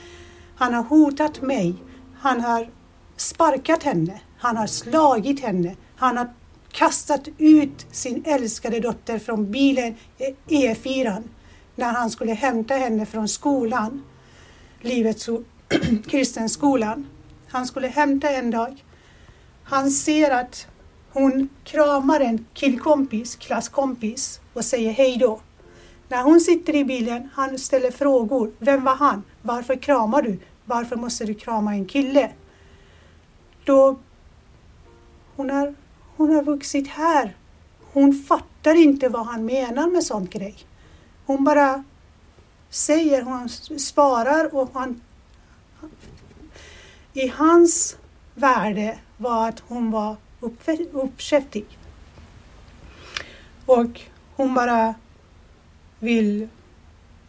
Han 0.55 0.73
har 0.73 0.83
hotat 0.83 1.41
mig. 1.41 1.75
Han 2.17 2.41
har 2.41 2.69
sparkat 3.15 3.83
henne. 3.83 4.21
Han 4.37 4.57
har 4.57 4.67
slagit 4.67 5.39
henne. 5.39 5.75
Han 5.95 6.17
har 6.17 6.33
kastat 6.71 7.27
ut 7.37 7.85
sin 7.91 8.23
älskade 8.25 8.79
dotter 8.79 9.19
från 9.19 9.51
bilen 9.51 9.95
E4 10.47 11.23
när 11.77 11.93
han 11.93 12.09
skulle 12.09 12.33
hämta 12.33 12.73
henne 12.73 13.05
från 13.05 13.27
skolan, 13.27 14.03
Livets 14.81 15.29
kristna 16.07 16.49
skolan. 16.49 17.07
Han 17.47 17.65
skulle 17.65 17.87
hämta 17.87 18.29
en 18.29 18.51
dag. 18.51 18.83
Han 19.63 19.91
ser 19.91 20.31
att 20.31 20.67
hon 21.13 21.49
kramar 21.63 22.19
en 22.19 22.45
killkompis, 22.53 23.35
klasskompis 23.35 24.39
och 24.53 24.65
säger 24.65 24.91
hej 24.91 25.17
då. 25.17 25.39
När 26.07 26.23
hon 26.23 26.39
sitter 26.39 26.75
i 26.75 26.85
bilen, 26.85 27.29
han 27.33 27.59
ställer 27.59 27.91
frågor. 27.91 28.51
Vem 28.59 28.83
var 28.83 28.95
han? 28.95 29.23
Varför 29.41 29.75
kramar 29.75 30.21
du? 30.21 30.39
Varför 30.65 30.95
måste 30.95 31.25
du 31.25 31.33
krama 31.33 31.71
en 31.73 31.85
kille? 31.85 32.31
Då 33.65 33.99
hon 35.35 35.49
har, 35.49 35.75
hon 36.17 36.35
har 36.35 36.43
vuxit 36.43 36.87
här. 36.87 37.35
Hon 37.93 38.13
fattar 38.13 38.75
inte 38.75 39.09
vad 39.09 39.25
han 39.25 39.45
menar 39.45 39.87
med 39.87 40.03
sån 40.03 40.25
grej. 40.25 40.55
Hon 41.27 41.43
bara 41.43 41.83
säger, 42.69 43.21
hon 43.21 43.49
svarar 43.79 44.55
och 44.55 44.69
han... 44.73 45.01
I 47.13 47.27
hans 47.27 47.97
värde 48.35 48.99
var 49.17 49.49
att 49.49 49.59
hon 49.59 49.91
var 49.91 50.15
uppkäftig. 50.91 51.65
Och 53.65 54.01
hon 54.35 54.53
bara 54.53 54.95
vill 55.99 56.47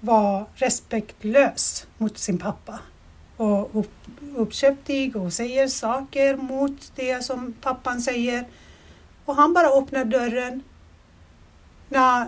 vara 0.01 0.47
respektlös 0.55 1.87
mot 1.99 2.19
sin 2.19 2.39
pappa 2.39 2.81
och 3.37 3.71
upp, 3.79 3.93
uppkäftig 4.37 5.17
och 5.17 5.33
säger 5.33 5.69
saker 5.69 6.37
mot 6.37 6.93
det 6.95 7.25
som 7.25 7.55
pappan 7.61 8.01
säger. 8.01 8.45
Och 9.25 9.37
han 9.37 9.53
bara 9.53 9.69
öppnar 9.69 10.05
dörren 10.05 10.63
när, 11.89 12.27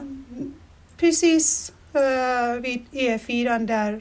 precis 1.00 1.72
uh, 1.94 2.62
vid 2.62 2.86
E4 2.92 3.66
där 3.66 4.00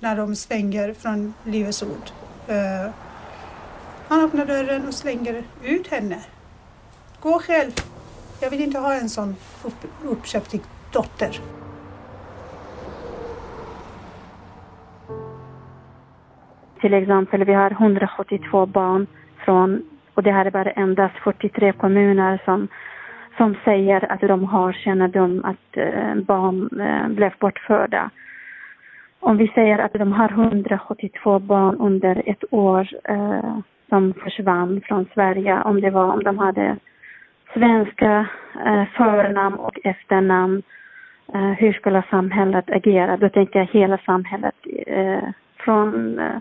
när 0.00 0.16
de 0.16 0.36
svänger 0.36 0.94
från 0.94 1.34
Livets 1.44 1.82
Ord. 1.82 2.10
Uh, 2.48 2.90
han 4.08 4.24
öppnar 4.24 4.46
dörren 4.46 4.88
och 4.88 4.94
slänger 4.94 5.44
ut 5.62 5.86
henne. 5.86 6.18
Gå 7.20 7.38
själv. 7.38 7.70
Jag 8.40 8.50
vill 8.50 8.62
inte 8.62 8.78
ha 8.78 8.94
en 8.94 9.08
sån 9.08 9.36
upp, 9.64 9.86
uppkäftig 10.04 10.60
dotter. 10.92 11.40
Till 16.80 16.94
exempel, 16.94 17.44
vi 17.44 17.52
har 17.54 17.70
172 17.70 18.66
barn 18.66 19.06
från, 19.44 19.82
och 20.14 20.22
det 20.22 20.32
här 20.32 20.46
är 20.46 20.50
bara 20.50 20.70
endast 20.70 21.14
43 21.24 21.72
kommuner 21.72 22.42
som, 22.44 22.68
som 23.36 23.56
säger 23.64 24.12
att 24.12 24.20
de 24.20 24.44
har 24.44 24.72
kännedom 24.72 25.44
att 25.44 25.76
eh, 25.76 26.14
barn 26.14 26.80
eh, 26.80 27.08
blev 27.08 27.32
bortförda. 27.38 28.10
Om 29.20 29.36
vi 29.36 29.48
säger 29.48 29.78
att 29.78 29.92
de 29.92 30.12
har 30.12 30.28
172 30.28 31.38
barn 31.38 31.76
under 31.76 32.22
ett 32.26 32.44
år 32.50 32.88
eh, 33.04 33.58
som 33.88 34.14
försvann 34.14 34.80
från 34.84 35.06
Sverige, 35.14 35.62
om 35.62 35.80
det 35.80 35.90
var 35.90 36.12
om 36.12 36.22
de 36.22 36.38
hade 36.38 36.76
svenska 37.54 38.26
eh, 38.66 38.84
förnamn 38.96 39.56
och 39.56 39.78
efternamn, 39.84 40.62
eh, 41.34 41.50
hur 41.50 41.72
skulle 41.72 42.02
samhället 42.10 42.70
agera? 42.70 43.16
Då 43.16 43.28
tänker 43.28 43.58
jag 43.58 43.66
hela 43.66 43.98
samhället 43.98 44.54
eh, 44.86 45.28
från 45.58 46.18
eh, 46.18 46.38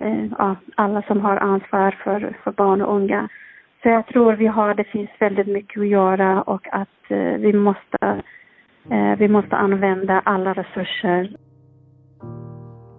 Eh, 0.00 0.54
alla 0.74 1.02
som 1.02 1.20
har 1.20 1.36
ansvar 1.36 1.90
för, 2.04 2.36
för 2.44 2.52
barn 2.52 2.82
och 2.82 2.94
unga. 2.96 3.28
Så 3.82 3.88
jag 3.88 4.06
tror 4.06 4.32
vi 4.32 4.46
har, 4.46 4.74
det 4.74 4.84
finns 4.84 5.10
väldigt 5.18 5.46
mycket 5.46 5.80
att 5.80 5.88
göra 5.88 6.42
och 6.42 6.66
att 6.72 7.10
eh, 7.10 7.18
vi 7.18 7.52
måste, 7.52 8.22
eh, 8.90 9.16
vi 9.18 9.28
måste 9.28 9.56
använda 9.56 10.20
alla 10.24 10.52
resurser. 10.52 11.36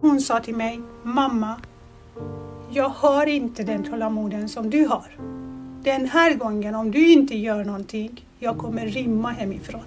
Hon 0.01 0.19
sa 0.19 0.39
till 0.39 0.55
mig, 0.55 0.81
mamma, 1.03 1.55
jag 2.69 2.89
har 2.89 3.25
inte 3.25 3.63
den 3.63 3.83
tålamoden 3.83 4.49
som 4.49 4.69
du 4.69 4.85
har. 4.87 5.07
Den 5.83 6.05
här 6.05 6.35
gången, 6.35 6.75
om 6.75 6.91
du 6.91 7.11
inte 7.11 7.37
gör 7.37 7.65
någonting, 7.65 8.25
jag 8.39 8.57
kommer 8.57 8.85
rymma 8.85 9.29
hemifrån. 9.29 9.83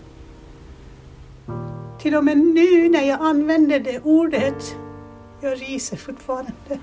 Till 2.01 2.15
och 2.15 2.25
med 2.25 2.39
nu 2.39 2.89
när 2.89 3.09
jag 3.09 3.21
använder 3.21 3.81
det 3.81 4.01
ordet, 4.05 4.77
jag 5.41 5.53
ryser 5.53 5.97
fortfarande. 5.97 6.79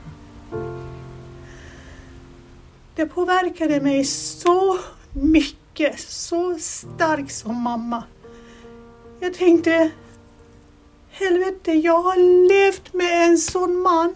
Det 2.96 3.06
påverkade 3.06 3.82
mig 3.82 4.04
så 4.04 4.80
mycket, 5.14 6.00
så 6.00 6.60
starkt 6.60 7.34
som 7.34 7.62
mamma. 7.62 8.04
Jag 9.20 9.34
tänkte, 9.34 9.92
helvete, 11.10 11.72
jag 11.72 12.02
har 12.02 12.48
levt 12.48 12.94
med 12.94 13.28
en 13.28 13.38
sån 13.38 13.82
man. 13.82 14.16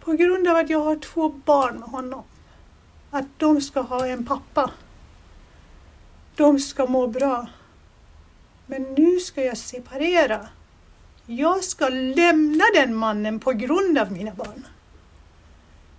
På 0.00 0.12
grund 0.12 0.48
av 0.48 0.56
att 0.56 0.70
jag 0.70 0.80
har 0.80 0.96
två 0.96 1.28
barn 1.28 1.78
med 1.78 1.88
honom. 1.88 2.22
Att 3.10 3.26
de 3.36 3.60
ska 3.60 3.80
ha 3.80 4.06
en 4.06 4.26
pappa. 4.26 4.70
De 6.36 6.58
ska 6.58 6.86
må 6.86 7.06
bra. 7.06 7.46
Men 8.66 8.82
nu 8.82 9.18
ska 9.18 9.44
jag 9.44 9.58
separera. 9.58 10.48
Jag 11.26 11.64
ska 11.64 11.88
lämna 11.88 12.64
den 12.74 12.94
mannen 12.94 13.40
på 13.40 13.52
grund 13.52 13.98
av 13.98 14.12
mina 14.12 14.34
barn. 14.34 14.66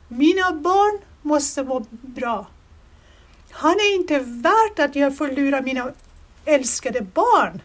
Mina 0.08 0.52
barn 0.52 1.00
måste 1.22 1.63
må 1.63 1.86
bra. 1.89 2.48
Han 3.52 3.72
är 3.72 3.96
inte 3.96 4.20
värt 4.20 4.80
att 4.80 4.96
jag 4.96 5.17
förlorar 5.17 5.62
mina 5.62 5.91
älskade 6.46 7.02
barn. 7.02 7.62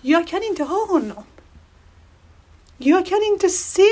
Jag 0.00 0.26
kan 0.26 0.42
inte 0.42 0.62
ha 0.62 0.86
honom. 0.86 1.24
Jag 2.78 3.06
kan 3.06 3.22
inte 3.22 3.48
se 3.48 3.82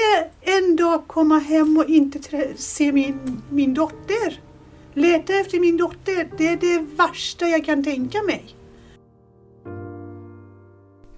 en 0.41 0.77
dag 0.77 1.07
komma 1.07 1.39
hem 1.39 1.79
och 1.79 1.89
inte 1.89 2.55
se 2.57 2.93
min, 2.93 3.43
min 3.51 3.75
dotter. 3.75 4.41
Leta 4.95 5.35
efter 5.35 5.61
min 5.61 5.77
dotter, 5.77 6.29
det 6.39 6.49
är 6.49 6.57
det 6.57 6.79
värsta 6.79 7.49
jag 7.49 7.65
kan 7.65 7.85
tänka 7.85 8.23
mig. 8.23 8.57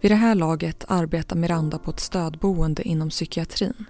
Vid 0.00 0.10
det 0.10 0.16
här 0.16 0.34
laget 0.34 0.84
arbetar 0.88 1.36
Miranda 1.36 1.78
på 1.78 1.90
ett 1.90 2.00
stödboende 2.00 2.82
inom 2.82 3.10
psykiatrin. 3.10 3.84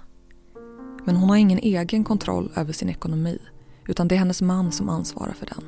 Men 1.05 1.17
hon 1.17 1.31
har 1.31 1.37
ingen 1.37 1.59
egen 1.59 2.05
kontroll 2.05 2.53
över 2.57 2.73
sin 2.73 2.89
ekonomi 2.89 3.39
utan 3.87 4.09
det 4.09 4.15
är 4.15 4.19
hennes 4.19 4.43
man 4.43 4.73
som 4.73 4.89
ansvarar 4.89 5.33
för 5.33 5.47
den. 5.47 5.65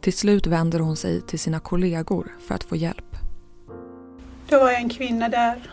Till 0.00 0.12
slut 0.12 0.46
vänder 0.46 0.78
hon 0.78 0.96
sig 0.96 1.20
till 1.20 1.38
sina 1.38 1.60
kollegor 1.60 2.36
för 2.46 2.54
att 2.54 2.64
få 2.64 2.76
hjälp. 2.76 3.16
Det 4.48 4.56
var 4.56 4.72
en 4.72 4.88
kvinna 4.88 5.28
där. 5.28 5.70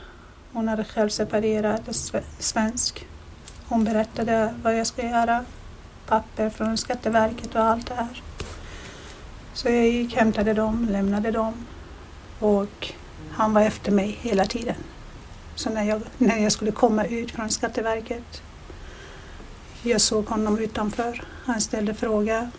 Hon 0.53 0.67
hade 0.67 0.83
själv 0.83 1.09
separerat, 1.09 1.95
svensk. 2.39 3.07
Hon 3.67 3.83
berättade 3.83 4.53
vad 4.63 4.79
jag 4.79 4.87
ska 4.87 5.05
göra, 5.05 5.45
papper 6.07 6.49
från 6.49 6.77
Skatteverket 6.77 7.55
och 7.55 7.61
allt 7.61 7.87
det 7.87 7.93
här. 7.93 8.23
Så 9.53 9.69
jag 9.69 9.87
gick, 9.87 10.15
hämtade 10.15 10.53
dem, 10.53 10.87
lämnade 10.91 11.31
dem 11.31 11.53
och 12.39 12.93
han 13.41 13.53
var 13.53 13.61
efter 13.61 13.91
mig 13.91 14.17
hela 14.21 14.45
tiden. 14.45 14.75
Så 15.55 15.69
när 15.69 15.83
jag, 15.83 16.01
när 16.17 16.37
jag 16.37 16.51
skulle 16.51 16.71
komma 16.71 17.05
ut 17.05 17.31
från 17.31 17.49
Skatteverket, 17.49 18.43
jag 19.83 20.01
såg 20.01 20.25
honom 20.25 20.59
utanför. 20.59 21.23
Han 21.45 21.61
ställde 21.61 21.93
fråga. 21.93 22.51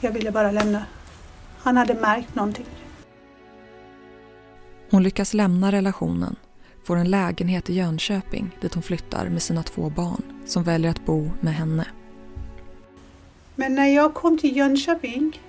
Jag 0.00 0.12
ville 0.12 0.30
bara 0.30 0.50
lämna. 0.50 0.84
Han 1.58 1.76
hade 1.76 1.94
märkt 1.94 2.34
någonting. 2.34 2.66
Hon 4.90 5.02
lyckas 5.02 5.34
lämna 5.34 5.72
relationen, 5.72 6.36
får 6.84 6.96
en 6.96 7.10
lägenhet 7.10 7.70
i 7.70 7.74
Jönköping 7.74 8.50
dit 8.60 8.74
hon 8.74 8.82
flyttar 8.82 9.28
med 9.28 9.42
sina 9.42 9.62
två 9.62 9.90
barn 9.90 10.22
som 10.46 10.62
väljer 10.62 10.90
att 10.90 11.06
bo 11.06 11.30
med 11.40 11.54
henne. 11.54 11.86
Men 13.54 13.74
när 13.74 13.86
jag 13.86 14.14
kom 14.14 14.38
till 14.38 14.56
Jönköping, 14.56 15.40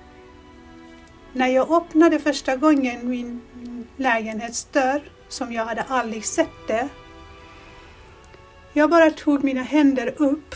när 1.34 1.48
jag 1.48 1.72
öppnade 1.72 2.20
första 2.20 2.56
gången 2.56 3.10
min 3.10 3.41
lägenhetsdörr 3.98 5.02
som 5.28 5.54
jag 5.54 5.65
hade 5.65 5.82
aldrig 5.82 6.26
sett 6.26 6.67
det. 6.67 6.89
Jag 8.74 8.89
bara 8.89 9.12
tog 9.12 9.44
mina 9.44 9.62
händer 9.62 10.13
upp 10.17 10.56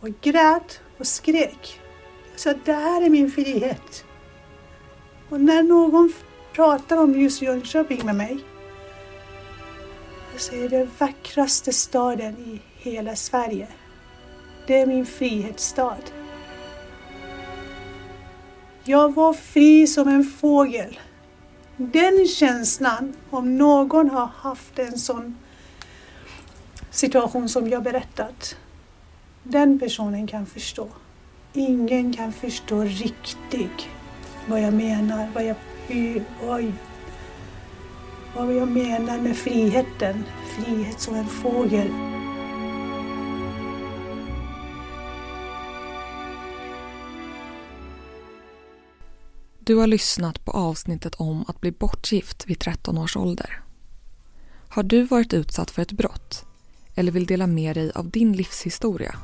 och 0.00 0.08
grät 0.20 0.80
och 0.98 1.06
skrek. 1.06 1.80
Jag 2.32 2.40
sa, 2.40 2.54
det 2.64 2.72
här 2.72 3.02
är 3.02 3.10
min 3.10 3.30
frihet. 3.30 4.04
Och 5.28 5.40
när 5.40 5.62
någon 5.62 6.12
pratar 6.52 6.96
om 6.96 7.20
just 7.20 7.42
Jönköping 7.42 8.06
med 8.06 8.14
mig, 8.16 8.38
jag 10.32 10.40
säger 10.40 10.68
det 10.68 10.88
vackraste 10.98 11.72
staden 11.72 12.36
i 12.36 12.60
hela 12.74 13.16
Sverige. 13.16 13.68
Det 14.66 14.80
är 14.80 14.86
min 14.86 15.06
frihetsstad. 15.06 16.02
Jag 18.88 19.14
var 19.14 19.32
fri 19.32 19.86
som 19.86 20.08
en 20.08 20.24
fågel. 20.24 20.98
Den 21.76 22.26
känslan, 22.28 23.14
om 23.30 23.58
någon 23.58 24.10
har 24.10 24.26
haft 24.26 24.78
en 24.78 24.98
sån 24.98 25.36
situation 26.90 27.48
som 27.48 27.68
jag 27.68 27.82
berättat, 27.82 28.56
den 29.42 29.78
personen 29.78 30.26
kan 30.26 30.46
förstå. 30.46 30.88
Ingen 31.52 32.12
kan 32.12 32.32
förstå 32.32 32.80
riktigt 32.80 33.88
vad 34.48 34.60
jag 34.60 34.74
menar, 34.74 35.28
vad 35.34 35.44
jag, 35.44 35.56
oj, 36.48 36.72
vad 38.36 38.54
jag 38.54 38.68
menar 38.68 39.18
med 39.18 39.36
friheten. 39.36 40.24
Frihet 40.56 41.00
som 41.00 41.14
en 41.14 41.28
fågel. 41.28 42.15
Du 49.66 49.74
har 49.76 49.86
lyssnat 49.86 50.44
på 50.44 50.50
avsnittet 50.50 51.14
om 51.14 51.44
att 51.48 51.60
bli 51.60 51.72
bortgift 51.72 52.46
vid 52.46 52.58
13 52.58 52.98
års 52.98 53.16
ålder. 53.16 53.60
Har 54.68 54.82
du 54.82 55.02
varit 55.02 55.32
utsatt 55.32 55.70
för 55.70 55.82
ett 55.82 55.92
brott 55.92 56.44
eller 56.94 57.12
vill 57.12 57.26
dela 57.26 57.46
med 57.46 57.76
dig 57.76 57.92
av 57.94 58.10
din 58.10 58.32
livshistoria? 58.32 59.14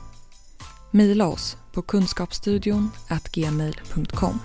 Mejla 0.90 1.26
oss 1.26 1.56
på 1.72 1.82
kunskapsstudion 1.82 2.90
gmail.com 3.32 4.38